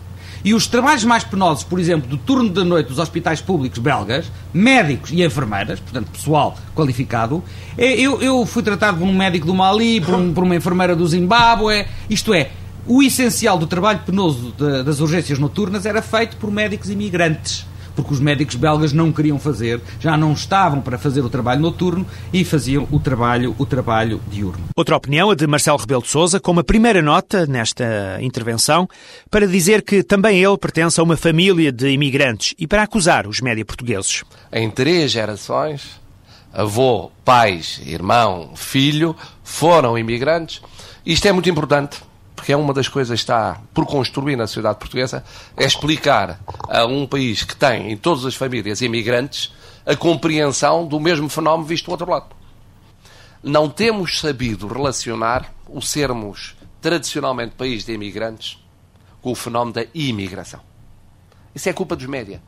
E 0.45 0.53
os 0.53 0.67
trabalhos 0.67 1.05
mais 1.05 1.25
penosos, 1.25 1.65
por 1.65 1.81
exemplo, 1.81 2.07
do 2.07 2.19
turno 2.19 2.51
da 2.51 2.63
noite 2.63 2.89
dos 2.89 2.99
hospitais 2.99 3.41
públicos 3.41 3.79
belgas, 3.79 4.31
médicos 4.53 5.11
e 5.11 5.25
enfermeiras, 5.25 5.81
portanto, 5.81 6.11
pessoal 6.11 6.55
qualificado, 6.75 7.43
é, 7.79 7.99
eu, 7.99 8.21
eu 8.21 8.45
fui 8.45 8.63
tratado 8.63 8.99
por 8.99 9.05
um 9.05 9.17
médico 9.17 9.47
do 9.47 9.55
Mali, 9.55 10.03
por, 10.03 10.15
um, 10.15 10.35
por 10.35 10.45
uma 10.45 10.55
enfermeira 10.55 10.95
do 10.95 11.07
Zimbábue, 11.07 11.87
isto 12.11 12.35
é, 12.35 12.51
o 12.87 13.03
essencial 13.03 13.57
do 13.57 13.67
trabalho 13.67 14.01
penoso 14.05 14.53
das 14.85 15.01
urgências 15.01 15.39
noturnas 15.39 15.87
era 15.87 16.03
feito 16.03 16.37
por 16.37 16.51
médicos 16.51 16.91
imigrantes 16.91 17.67
porque 17.95 18.13
os 18.13 18.21
médicos 18.21 18.57
belgas 18.57 18.93
não 18.93 19.13
queriam 19.13 19.39
fazer, 19.39 19.81
já 20.01 20.17
não 20.17 20.33
estavam 20.33 20.81
para 20.81 20.99
fazer 20.99 21.21
o 21.21 21.29
trabalho 21.29 21.61
noturno 21.61 22.07
e 22.33 22.45
faziam 22.45 22.87
o 22.91 22.99
trabalho, 22.99 23.55
o 23.59 23.67
trabalho 23.67 24.21
diurno. 24.29 24.65
Outra 24.77 24.97
opinião, 24.97 25.31
a 25.31 25.35
de 25.35 25.47
Marcelo 25.47 25.79
Rebelo 25.79 26.03
de 26.03 26.09
Sousa, 26.09 26.41
com 26.41 26.53
uma 26.53 26.65
primeira 26.65 27.01
nota 27.01 27.47
nesta 27.47 28.19
intervenção, 28.21 28.89
para 29.31 29.47
dizer 29.47 29.83
que 29.83 30.03
também 30.03 30.43
ele 30.43 30.59
pertence 30.59 31.01
a 31.01 31.03
uma 31.03 31.17
família 31.17 31.71
de 31.71 31.89
imigrantes 31.89 32.55
e 32.59 32.67
para 32.67 32.83
acusar 32.83 33.27
os 33.27 33.41
média 33.41 33.65
portugueses. 33.65 34.25
Em 34.53 34.71
três 34.71 35.11
gerações, 35.11 36.01
avô, 36.53 37.11
pais, 37.25 37.81
irmão, 37.85 38.53
filho, 38.55 39.17
foram 39.43 39.99
imigrantes. 39.99 40.61
Isto 41.05 41.29
é 41.29 41.33
muito 41.33 41.51
importante 41.51 41.99
porque 42.45 42.53
é 42.53 42.57
uma 42.59 42.75
das 42.75 42.89
coisas 42.89 43.21
que 43.21 43.23
está 43.23 43.59
por 43.73 43.87
construir 43.87 44.37
na 44.37 44.47
sociedade 44.47 44.79
portuguesa, 44.79 45.25
é 45.57 45.65
explicar 45.65 46.39
a 46.69 46.85
um 46.85 47.07
país 47.07 47.43
que 47.43 47.57
tem 47.57 47.91
em 47.91 47.97
todas 47.97 48.27
as 48.27 48.35
famílias 48.35 48.83
imigrantes 48.83 49.51
a 49.87 49.97
compreensão 49.97 50.87
do 50.87 51.01
mesmo 51.01 51.27
fenómeno 51.31 51.67
visto 51.67 51.87
do 51.87 51.93
outro 51.93 52.11
lado. 52.11 52.37
Não 53.43 53.71
temos 53.71 54.21
sabido 54.21 54.69
relacionar 54.69 55.51
o 55.67 55.81
sermos 55.81 56.55
tradicionalmente 56.83 57.55
país 57.55 57.83
de 57.83 57.95
imigrantes 57.95 58.63
com 59.23 59.33
o 59.33 59.35
fenómeno 59.35 59.73
da 59.73 59.87
imigração. 59.95 60.61
Isso 61.55 61.71
é 61.71 61.73
culpa 61.73 61.97
dos 61.97 62.05
média. 62.05 62.43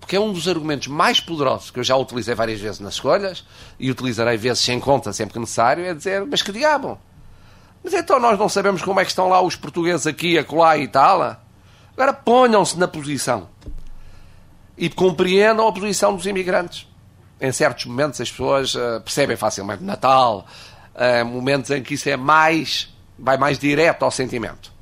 Porque 0.00 0.16
é 0.16 0.20
um 0.20 0.32
dos 0.32 0.48
argumentos 0.48 0.88
mais 0.88 1.20
poderosos 1.20 1.70
que 1.70 1.78
eu 1.78 1.84
já 1.84 1.94
utilizei 1.94 2.34
várias 2.34 2.60
vezes 2.60 2.80
nas 2.80 2.94
escolhas 2.94 3.46
e 3.78 3.88
utilizarei 3.88 4.36
vezes 4.36 4.64
sem 4.64 4.80
conta, 4.80 5.12
sempre 5.12 5.34
que 5.34 5.38
necessário, 5.38 5.84
é 5.84 5.94
dizer, 5.94 6.26
mas 6.26 6.42
que 6.42 6.50
diabo? 6.50 6.98
Mas 7.82 7.94
então 7.94 8.18
nós 8.18 8.38
não 8.38 8.48
sabemos 8.48 8.82
como 8.82 9.00
é 9.00 9.04
que 9.04 9.10
estão 9.10 9.28
lá 9.28 9.40
os 9.40 9.56
portugueses 9.56 10.06
aqui, 10.06 10.38
acolá 10.38 10.76
e 10.76 10.88
tal. 10.88 11.36
Agora 11.92 12.12
ponham-se 12.12 12.78
na 12.78 12.86
posição 12.86 13.48
e 14.76 14.88
compreendam 14.90 15.66
a 15.66 15.72
posição 15.72 16.14
dos 16.14 16.26
imigrantes. 16.26 16.86
Em 17.40 17.52
certos 17.52 17.86
momentos 17.86 18.20
as 18.20 18.30
pessoas 18.30 18.74
uh, 18.74 19.00
percebem 19.02 19.36
facilmente 19.36 19.82
Natal, 19.82 20.46
uh, 20.94 21.24
momentos 21.24 21.70
em 21.70 21.82
que 21.82 21.94
isso 21.94 22.08
é 22.08 22.16
mais, 22.16 22.94
vai 23.18 23.36
mais 23.36 23.58
direto 23.58 24.04
ao 24.04 24.10
sentimento. 24.10 24.72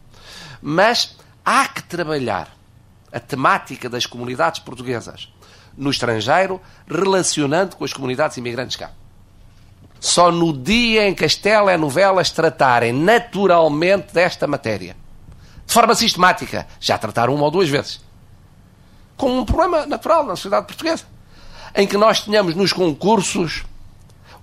Mas 0.61 1.17
há 1.45 1.69
que 1.69 1.83
trabalhar 1.83 2.49
a 3.13 3.21
temática 3.21 3.89
das 3.89 4.07
comunidades 4.07 4.61
portuguesas 4.61 5.33
no 5.77 5.91
estrangeiro 5.91 6.61
relacionando 6.89 7.77
com 7.77 7.85
as 7.85 7.93
comunidades 7.93 8.37
imigrantes 8.37 8.77
cá. 8.77 8.91
Só 10.05 10.31
no 10.31 10.53
dia 10.53 11.09
em 11.09 11.15
que 11.15 11.25
as 11.25 11.35
telenovelas 11.35 12.31
tratarem 12.31 12.93
naturalmente 12.93 14.13
desta 14.13 14.47
matéria, 14.47 14.95
de 15.67 15.73
forma 15.73 15.95
sistemática, 15.95 16.67
já 16.79 16.99
trataram 16.99 17.35
uma 17.35 17.45
ou 17.45 17.51
duas 17.51 17.71
vezes, 17.71 18.03
com 19.17 19.39
um 19.39 19.47
problema 19.47 19.87
natural 19.87 20.27
na 20.27 20.37
sociedade 20.37 20.67
portuguesa, 20.67 21.05
em 21.75 21.87
que 21.87 21.97
nós 21.97 22.21
tenhamos 22.21 22.55
nos 22.55 22.71
concursos 22.71 23.65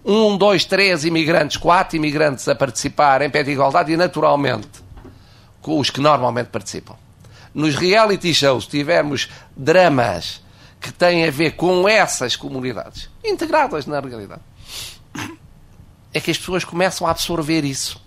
um, 0.04 0.36
dois, 0.36 0.66
três 0.66 1.06
imigrantes, 1.06 1.58
quatro 1.58 1.96
imigrantes 1.96 2.48
a 2.48 2.56
participar 2.56 3.22
em 3.22 3.30
pé 3.30 3.44
de 3.44 3.52
igualdade 3.52 3.92
e 3.92 3.98
naturalmente 3.98 4.68
com 5.62 5.80
os 5.80 5.92
que 5.92 6.02
normalmente 6.02 6.48
participam. 6.48 6.96
Nos 7.54 7.76
reality 7.76 8.34
shows 8.34 8.66
tivermos 8.66 9.30
dramas 9.56 10.42
que 10.82 10.92
têm 10.92 11.24
a 11.28 11.30
ver 11.30 11.52
com 11.52 11.88
essas 11.88 12.36
comunidades, 12.36 13.12
integradas 13.24 13.86
na 13.86 14.00
realidade 14.00 14.42
é 16.14 16.20
que 16.20 16.32
as 16.32 16.38
pessoas 16.38 16.64
começam 16.64 17.08
a 17.08 17.12
absorver 17.12 17.64
isso. 17.64 18.02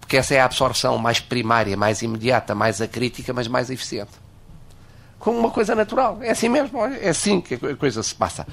Porque 0.00 0.16
essa 0.16 0.34
é 0.34 0.40
a 0.40 0.44
absorção 0.44 0.98
mais 0.98 1.20
primária, 1.20 1.76
mais 1.76 2.02
imediata, 2.02 2.54
mais 2.54 2.80
acrítica, 2.80 3.32
mas 3.32 3.46
mais 3.46 3.70
eficiente. 3.70 4.12
Como 5.18 5.38
uma 5.38 5.50
coisa 5.50 5.74
natural. 5.74 6.18
É 6.22 6.30
assim 6.30 6.48
mesmo, 6.48 6.84
é 6.84 7.10
assim 7.10 7.40
que 7.40 7.54
a 7.54 7.76
coisa 7.76 8.02
se 8.02 8.14
passa. 8.14 8.46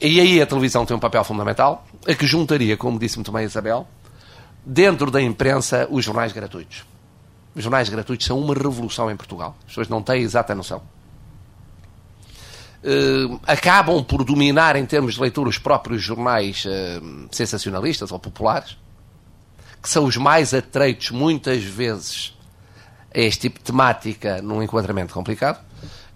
E 0.00 0.20
aí 0.20 0.40
a 0.40 0.46
televisão 0.46 0.86
tem 0.86 0.96
um 0.96 1.00
papel 1.00 1.22
fundamental, 1.24 1.86
a 2.08 2.14
que 2.14 2.26
juntaria, 2.26 2.76
como 2.76 2.98
disse 2.98 3.16
muito 3.16 3.30
bem 3.30 3.42
a 3.42 3.44
Isabel, 3.44 3.86
dentro 4.64 5.10
da 5.10 5.20
imprensa, 5.20 5.86
os 5.90 6.04
jornais 6.04 6.32
gratuitos. 6.32 6.84
Os 7.54 7.62
jornais 7.62 7.88
gratuitos 7.88 8.26
são 8.26 8.38
uma 8.38 8.54
revolução 8.54 9.10
em 9.10 9.16
Portugal. 9.16 9.54
As 9.60 9.66
pessoas 9.66 9.88
não 9.88 10.02
têm 10.02 10.22
exata 10.22 10.54
noção. 10.54 10.82
Uh, 12.84 13.40
acabam 13.46 14.02
por 14.02 14.24
dominar 14.24 14.74
em 14.74 14.84
termos 14.84 15.14
de 15.14 15.20
leitura 15.20 15.48
os 15.48 15.56
próprios 15.56 16.02
jornais 16.02 16.64
uh, 16.64 17.28
sensacionalistas 17.30 18.10
ou 18.10 18.18
populares, 18.18 18.76
que 19.80 19.88
são 19.88 20.04
os 20.04 20.16
mais 20.16 20.52
atreitos 20.52 21.12
muitas 21.12 21.62
vezes 21.62 22.36
a 23.14 23.20
este 23.20 23.42
tipo 23.42 23.60
de 23.60 23.64
temática 23.64 24.42
num 24.42 24.60
enquadramento 24.62 25.14
complicado, 25.14 25.60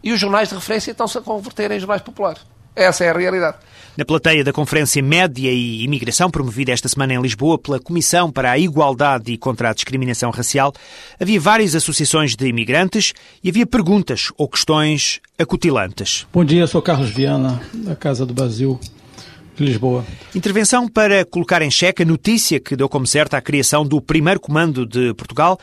e 0.02 0.12
os 0.12 0.18
jornais 0.18 0.48
de 0.48 0.56
referência 0.56 0.90
estão-se 0.90 1.16
a 1.18 1.20
converter 1.20 1.70
em 1.70 1.78
jornais 1.78 2.02
populares. 2.02 2.42
Essa 2.74 3.04
é 3.04 3.10
a 3.10 3.16
realidade. 3.16 3.58
Na 3.96 4.04
plateia 4.04 4.44
da 4.44 4.52
Conferência 4.52 5.02
Média 5.02 5.50
e 5.50 5.82
Imigração, 5.82 6.30
promovida 6.30 6.70
esta 6.70 6.86
semana 6.86 7.14
em 7.14 7.22
Lisboa 7.22 7.56
pela 7.56 7.80
Comissão 7.80 8.30
para 8.30 8.50
a 8.50 8.58
Igualdade 8.58 9.32
e 9.32 9.38
contra 9.38 9.70
a 9.70 9.72
Discriminação 9.72 10.30
Racial, 10.30 10.74
havia 11.18 11.40
várias 11.40 11.74
associações 11.74 12.36
de 12.36 12.46
imigrantes 12.46 13.14
e 13.42 13.48
havia 13.48 13.64
perguntas 13.64 14.30
ou 14.36 14.46
questões 14.48 15.22
acutilantes. 15.38 16.26
Bom 16.30 16.44
dia, 16.44 16.66
sou 16.66 16.82
Carlos 16.82 17.08
Viana, 17.08 17.58
da 17.72 17.96
Casa 17.96 18.26
do 18.26 18.34
Brasil. 18.34 18.78
De 19.56 19.64
Lisboa. 19.64 20.04
Intervenção 20.34 20.86
para 20.86 21.24
colocar 21.24 21.62
em 21.62 21.70
xeque 21.70 22.02
a 22.02 22.06
notícia 22.06 22.60
que 22.60 22.76
deu 22.76 22.90
como 22.90 23.06
certa 23.06 23.38
a 23.38 23.40
criação 23.40 23.82
do 23.82 24.02
primeiro 24.02 24.38
comando 24.38 24.84
de 24.84 25.14
Portugal, 25.14 25.58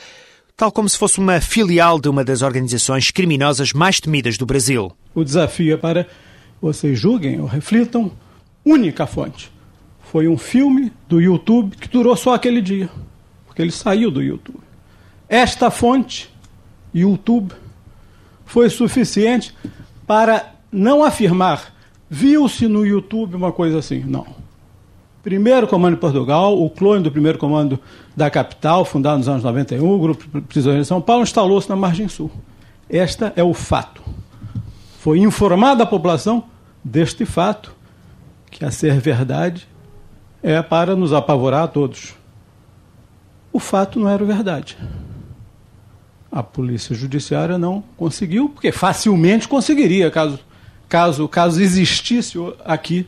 tal 0.58 0.72
como 0.72 0.90
se 0.90 0.98
fosse 0.98 1.20
uma 1.20 1.40
filial 1.40 2.02
de 2.02 2.10
uma 2.10 2.24
das 2.24 2.42
organizações 2.42 3.12
criminosas 3.12 3.74
mais 3.74 4.00
temidas 4.00 4.40
do 4.40 4.48
Brasil. 4.48 4.92
O 5.14 5.24
desafio 5.24 5.76
é 5.76 5.78
para 5.78 6.08
vocês 6.64 6.98
julguem 6.98 7.42
ou 7.42 7.46
reflitam, 7.46 8.10
única 8.66 9.06
fonte. 9.06 9.52
Foi 10.00 10.30
um 10.30 10.38
filme 10.38 10.94
do 11.10 11.20
YouTube 11.20 11.76
que 11.76 11.90
durou 11.90 12.16
só 12.16 12.34
aquele 12.34 12.62
dia, 12.62 12.90
porque 13.46 13.62
ele 13.62 13.72
saiu 13.72 14.10
do 14.10 14.22
YouTube. 14.22 14.62
Esta 15.28 15.70
fonte, 15.70 16.30
YouTube, 16.94 17.54
foi 18.46 18.70
suficiente 18.70 19.54
para 20.08 20.54
não 20.72 21.04
afirmar 21.04 21.74
viu-se 22.10 22.68
no 22.68 22.86
YouTube 22.86 23.36
uma 23.36 23.52
coisa 23.52 23.80
assim. 23.80 24.04
Não. 24.06 24.26
Primeiro 25.22 25.68
Comando 25.68 25.96
de 25.96 26.00
Portugal, 26.00 26.62
o 26.62 26.70
clone 26.70 27.04
do 27.04 27.12
primeiro 27.12 27.38
comando 27.38 27.80
da 28.16 28.30
capital, 28.30 28.86
fundado 28.86 29.18
nos 29.18 29.28
anos 29.28 29.44
91, 29.44 29.84
o 29.84 30.00
Grupo 30.00 30.42
Prisioneiros 30.44 30.86
de 30.86 30.90
São 30.90 31.02
Paulo, 31.02 31.24
instalou-se 31.24 31.68
na 31.68 31.76
margem 31.76 32.08
sul. 32.08 32.30
Este 32.90 33.32
é 33.36 33.44
o 33.44 33.54
fato. 33.54 34.02
Foi 35.00 35.20
informada 35.20 35.84
a 35.84 35.88
população 35.88 36.53
deste 36.84 37.26
fato, 37.26 37.76
que 38.52 38.66
a 38.66 38.72
ser 38.72 39.00
verdade 39.00 39.68
é 40.42 40.62
para 40.62 40.96
nos 40.96 41.14
apavorar 41.14 41.64
a 41.64 41.68
todos. 41.68 42.14
O 43.52 43.60
fato 43.60 44.00
não 44.00 44.10
era 44.10 44.24
verdade. 44.26 44.78
A 46.32 46.44
polícia 46.44 46.96
judiciária 46.96 47.58
não 47.58 47.84
conseguiu, 47.96 48.50
porque 48.50 48.72
facilmente 48.72 49.48
conseguiria, 49.48 50.10
caso, 50.12 50.40
caso, 50.90 51.28
caso 51.28 51.62
existisse 51.62 52.38
aqui 52.66 53.08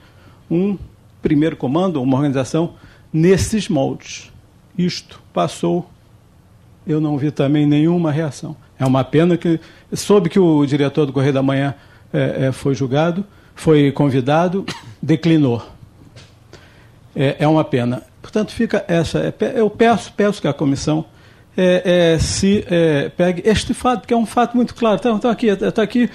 um 0.50 0.78
primeiro 1.22 1.58
comando, 1.58 2.02
uma 2.02 2.16
organização 2.16 2.76
nesses 3.12 3.68
moldes. 3.68 4.32
Isto 4.78 5.22
passou, 5.34 5.90
eu 6.86 7.02
não 7.02 7.18
vi 7.18 7.32
também 7.32 7.66
nenhuma 7.66 8.12
reação. 8.12 8.56
É 8.78 8.86
uma 8.86 9.04
pena 9.04 9.38
que 9.38 9.60
soube 9.94 10.30
que 10.30 10.40
o 10.40 10.66
diretor 10.66 11.06
do 11.06 11.14
Correio 11.14 11.34
da 11.34 11.42
Manhã 11.42 11.74
é, 12.14 12.48
é, 12.48 12.52
foi 12.52 12.76
julgado, 12.76 13.26
foi 13.56 13.92
convidado, 13.92 14.66
declinou. 15.02 15.66
É, 17.16 17.38
é 17.40 17.48
uma 17.48 17.64
pena. 17.64 18.04
Portanto, 18.22 18.52
fica 18.52 18.86
essa. 18.88 19.20
É, 19.20 19.34
eu 19.60 19.70
peço, 19.70 20.14
peço 20.14 20.42
que 20.42 20.48
a 20.48 20.54
comissão 20.54 21.06
é, 21.58 22.14
é, 22.14 22.20
se 22.20 22.64
é, 22.70 23.10
pegue 23.10 23.42
este 23.46 23.74
fato, 23.74 24.08
que 24.08 24.14
é 24.14 24.18
um 24.18 24.26
fato 24.26 24.56
muito 24.56 24.76
claro. 24.76 24.98
Está, 24.98 25.18
tá 25.18 25.32
aqui, 25.32 25.48
está 25.48 25.82
aqui 25.82 26.10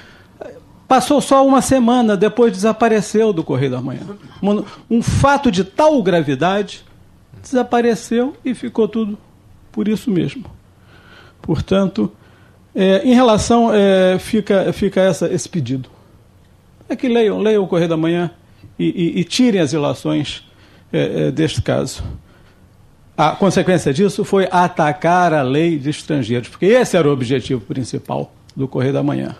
Passou 0.91 1.21
só 1.21 1.47
uma 1.47 1.63
semana, 1.63 2.17
depois 2.17 2.53
desapareceu 2.53 3.33
do 3.33 3.45
Correio 3.45 3.71
da 3.71 3.81
Manhã. 3.81 4.01
Um, 4.43 4.65
um 4.91 5.01
fato 5.01 5.49
de 5.49 5.63
tal 5.63 6.03
gravidade 6.03 6.85
desapareceu 7.41 8.37
e 8.45 8.57
ficou 8.57 8.89
tudo 8.89 9.17
por 9.71 9.87
isso 9.87 10.11
mesmo. 10.11 10.47
Portanto, 11.41 12.11
é, 12.75 13.03
em 13.05 13.15
relação, 13.15 13.73
é, 13.73 14.19
fica, 14.19 14.73
fica 14.73 15.01
essa, 15.01 15.33
esse 15.33 15.49
pedido. 15.49 15.89
É 16.91 16.97
que 16.97 17.09
leiam, 17.09 17.39
leiam 17.39 17.63
o 17.63 17.67
Correio 17.67 17.89
da 17.89 17.97
Manhã 17.97 18.31
e, 18.79 18.85
e, 18.85 19.21
e 19.21 19.25
tirem 19.25 19.61
as 19.61 19.73
ilações 19.73 20.45
é, 20.93 21.29
é 21.29 21.31
deste 21.31 21.63
caso. 21.63 22.03
A 23.17 23.31
consequência 23.31 23.93
disso 23.95 24.25
foi 24.25 24.49
atacar 24.51 25.33
a 25.33 25.43
lei 25.43 25.79
de 25.79 25.89
estrangeiros, 25.89 26.49
porque 26.49 26.67
esse 26.67 26.97
era 26.97 27.09
o 27.09 27.13
objetivo 27.13 27.61
principal 27.61 28.33
do 28.57 28.67
Correio 28.67 28.93
da 28.93 29.03
Manhã 29.03 29.37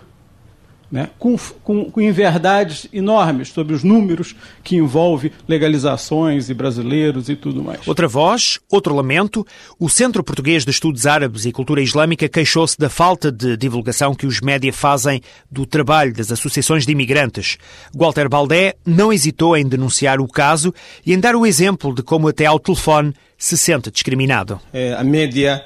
né, 0.91 1.09
com, 1.19 1.37
com, 1.63 1.85
com 1.91 2.01
inverdades 2.01 2.89
enormes 2.93 3.49
sobre 3.49 3.75
os 3.75 3.85
números 3.85 4.35
que 4.65 4.77
envolve 4.77 5.33
legalizações 5.47 6.51
e 6.51 6.55
brasileiros 6.55 7.29
e 7.29 7.37
tudo 7.37 7.63
mais. 7.63 7.87
Outra 7.87 8.09
voz, 8.09 8.59
outro 8.69 8.95
lamento, 8.95 9.47
o 9.79 9.89
Centro 9.89 10.25
Português 10.25 10.65
de 10.65 10.71
Estudos 10.71 11.07
Árabes 11.07 11.45
e 11.45 11.53
Cultura 11.53 11.81
Islâmica 11.81 12.29
queixou-se 12.29 12.77
da 12.77 12.91
falta 12.91 13.31
de 13.31 13.57
divulgação 13.57 14.15
que 14.15 14.27
os 14.27 14.41
média 14.41 14.73
fazem 14.73 15.23
do 15.51 15.65
trabalho 15.65 16.13
das 16.13 16.33
associações 16.33 16.85
de 16.85 16.93
imigrantes. 16.93 17.57
Walter 17.95 18.29
Baldé 18.29 18.75
não 18.85 19.13
hesitou 19.13 19.57
em 19.57 19.69
denunciar 19.69 20.21
o 20.21 20.27
caso 20.27 20.75
e 21.07 21.13
em 21.13 21.21
dar 21.21 21.37
o 21.37 21.47
exemplo 21.47 21.95
de 21.95 22.03
como 22.03 22.29
até 22.29 22.47
ao 22.47 22.59
telefone 22.59 23.15
se 23.39 23.57
sente 23.57 23.91
discriminado. 23.91 24.61
É, 24.73 24.93
a 24.95 25.05
média 25.05 25.65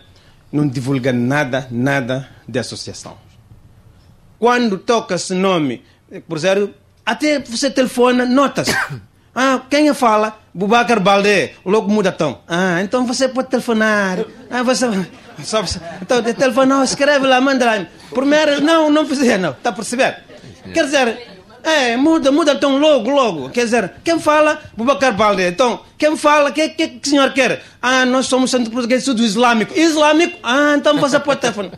não 0.52 0.68
divulga 0.68 1.12
nada, 1.12 1.66
nada 1.70 2.28
de 2.46 2.58
associação 2.58 3.23
quando 4.44 4.76
toca 4.76 5.14
esse 5.14 5.32
nome, 5.32 5.82
por 6.28 6.36
exemplo, 6.36 6.74
até 7.06 7.38
você 7.38 7.70
telefona, 7.70 8.26
nota-se. 8.26 8.76
Ah, 9.36 9.62
quem 9.68 9.92
fala? 9.92 10.38
Bubacar 10.54 11.00
Baldé, 11.00 11.54
logo 11.66 11.90
muda 11.90 12.12
tom. 12.12 12.40
Ah, 12.46 12.80
então 12.82 13.04
você 13.04 13.26
pode 13.26 13.48
telefonar. 13.48 14.24
Ah, 14.48 14.62
você. 14.62 14.86
Só, 15.42 15.60
então, 16.00 16.22
telefona, 16.22 16.84
escreve 16.84 17.26
lá, 17.26 17.40
manda 17.40 17.64
lá. 17.64 17.84
Primeiro, 18.10 18.60
não, 18.60 18.88
não 18.90 19.04
precisa, 19.04 19.36
não. 19.36 19.50
Está 19.50 19.70
a 19.70 19.72
perceber? 19.72 20.22
Quer 20.72 20.84
dizer, 20.84 21.18
é, 21.64 21.96
muda, 21.96 22.30
muda 22.30 22.54
tom 22.54 22.78
logo, 22.78 23.10
logo. 23.10 23.48
Quer 23.48 23.64
dizer, 23.64 23.92
quem 24.04 24.20
fala? 24.20 24.60
Bubacar 24.76 25.12
Baldé. 25.16 25.48
Então, 25.48 25.80
quem 25.98 26.16
fala? 26.16 26.50
O 26.50 26.52
que, 26.52 26.68
que, 26.68 26.86
que 26.86 27.08
o 27.08 27.10
senhor 27.10 27.32
quer? 27.32 27.60
Ah, 27.82 28.06
nós 28.06 28.26
somos 28.26 28.52
Centro 28.52 28.70
Português 28.70 29.04
do 29.04 29.24
Islâmico. 29.24 29.76
Islâmico? 29.76 30.38
Ah, 30.44 30.74
então 30.76 30.96
você 30.98 31.18
pode 31.18 31.40
telefonar. 31.40 31.72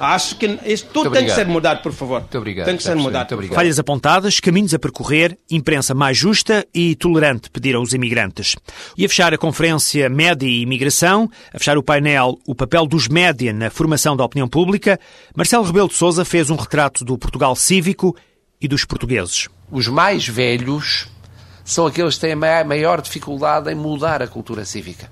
Acho 0.00 0.36
que 0.36 0.58
isto 0.64 0.90
tudo 0.92 1.10
tem 1.10 1.24
que 1.24 1.32
ser 1.32 1.46
mudado, 1.46 1.82
por 1.82 1.92
favor. 1.92 2.20
Muito 2.20 2.38
obrigado. 2.38 2.66
Tem 2.66 2.76
que 2.76 2.82
ser 2.82 2.96
mudado. 2.96 3.36
Falhas 3.54 3.78
apontadas, 3.78 4.40
caminhos 4.40 4.74
a 4.74 4.78
percorrer, 4.78 5.36
imprensa 5.50 5.94
mais 5.94 6.16
justa 6.16 6.66
e 6.74 6.94
tolerante 6.94 7.50
pediram 7.50 7.82
os 7.82 7.92
imigrantes. 7.92 8.56
E 8.96 9.04
a 9.04 9.08
fechar 9.08 9.32
a 9.34 9.38
conferência 9.38 10.08
Média 10.08 10.46
e 10.46 10.62
Imigração, 10.62 11.30
a 11.52 11.58
fechar 11.58 11.76
o 11.78 11.82
painel 11.82 12.38
O 12.46 12.54
papel 12.54 12.86
dos 12.86 13.08
média 13.08 13.52
na 13.52 13.70
formação 13.70 14.16
da 14.16 14.24
opinião 14.24 14.48
pública, 14.48 14.98
Marcelo 15.34 15.64
Rebelo 15.64 15.88
de 15.88 15.94
Sousa 15.94 16.24
fez 16.24 16.50
um 16.50 16.56
retrato 16.56 17.04
do 17.04 17.16
Portugal 17.18 17.54
cívico 17.56 18.16
e 18.60 18.68
dos 18.68 18.84
portugueses. 18.84 19.48
Os 19.70 19.88
mais 19.88 20.26
velhos 20.26 21.08
são 21.64 21.86
aqueles 21.86 22.14
que 22.14 22.22
têm 22.22 22.32
a 22.32 22.64
maior 22.64 23.00
dificuldade 23.00 23.70
em 23.70 23.74
mudar 23.74 24.22
a 24.22 24.26
cultura 24.26 24.64
cívica. 24.64 25.10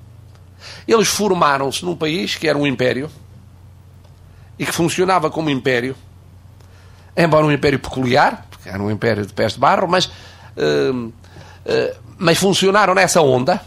Eles 0.88 1.09
formaram-se 1.09 1.85
num 1.85 1.94
país 1.94 2.35
que 2.35 2.49
era 2.49 2.57
um 2.57 2.66
império, 2.66 3.11
e 4.58 4.64
que 4.64 4.72
funcionava 4.72 5.30
como 5.30 5.50
império, 5.50 5.94
embora 7.16 7.44
um 7.44 7.52
império 7.52 7.78
peculiar, 7.78 8.46
porque 8.50 8.68
era 8.68 8.82
um 8.82 8.90
império 8.90 9.26
de 9.26 9.32
pés 9.32 9.52
de 9.54 9.58
barro, 9.58 9.86
mas, 9.86 10.06
uh, 10.06 10.94
uh, 10.94 11.12
mas 12.18 12.38
funcionaram 12.38 12.94
nessa 12.94 13.20
onda, 13.20 13.60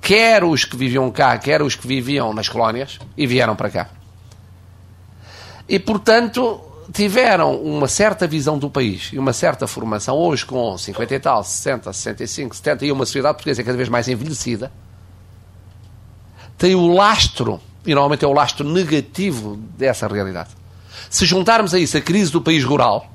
quer 0.00 0.44
os 0.44 0.64
que 0.64 0.76
viviam 0.76 1.10
cá, 1.10 1.36
quer 1.38 1.62
os 1.62 1.74
que 1.74 1.86
viviam 1.86 2.32
nas 2.32 2.48
colónias, 2.48 2.98
e 3.16 3.26
vieram 3.26 3.56
para 3.56 3.70
cá. 3.70 3.88
E, 5.68 5.78
portanto, 5.78 6.60
tiveram 6.92 7.60
uma 7.60 7.86
certa 7.86 8.26
visão 8.26 8.58
do 8.58 8.70
país 8.70 9.10
e 9.12 9.18
uma 9.18 9.32
certa 9.32 9.66
formação, 9.66 10.16
hoje 10.16 10.44
com 10.46 10.76
50 10.76 11.14
e 11.14 11.20
tal, 11.20 11.44
60, 11.44 11.92
65, 11.92 12.56
70, 12.56 12.86
e 12.86 12.92
uma 12.92 13.04
sociedade 13.04 13.34
portuguesa 13.34 13.62
cada 13.62 13.76
vez 13.76 13.88
mais 13.88 14.08
envelhecida, 14.08 14.72
tem 16.56 16.74
o 16.74 16.88
lastro 16.88 17.60
e 17.88 17.94
normalmente 17.94 18.22
é 18.22 18.28
o 18.28 18.34
lastro 18.34 18.68
negativo 18.68 19.56
dessa 19.56 20.06
realidade. 20.06 20.50
Se 21.08 21.24
juntarmos 21.24 21.72
a 21.72 21.78
isso 21.78 21.96
a 21.96 22.02
crise 22.02 22.30
do 22.30 22.42
país 22.42 22.62
rural, 22.62 23.10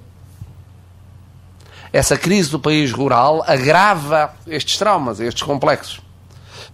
essa 1.91 2.17
crise 2.17 2.49
do 2.49 2.59
país 2.59 2.91
rural 2.91 3.43
agrava 3.45 4.33
estes 4.47 4.79
traumas, 4.79 5.19
estes 5.19 5.43
complexos. 5.43 6.01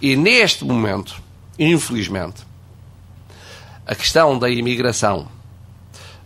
E 0.01 0.15
neste 0.15 0.63
momento, 0.63 1.21
infelizmente, 1.59 2.47
a 3.85 3.93
questão 3.93 4.39
da 4.39 4.49
imigração 4.49 5.27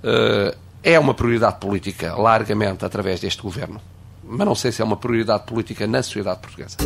uh, 0.03 0.55
é 0.83 0.99
uma 0.99 1.15
prioridade 1.15 1.55
política 1.55 2.13
largamente 2.13 2.85
através 2.85 3.19
deste 3.19 3.41
governo. 3.41 3.81
Mas 4.23 4.45
não 4.45 4.53
sei 4.53 4.71
se 4.71 4.79
é 4.79 4.85
uma 4.85 4.97
prioridade 4.97 5.45
política 5.45 5.87
na 5.87 6.03
sociedade 6.03 6.39
portuguesa. 6.39 6.77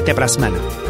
Até 0.00 0.12
para 0.12 0.24
a 0.24 0.28
semana. 0.28 0.85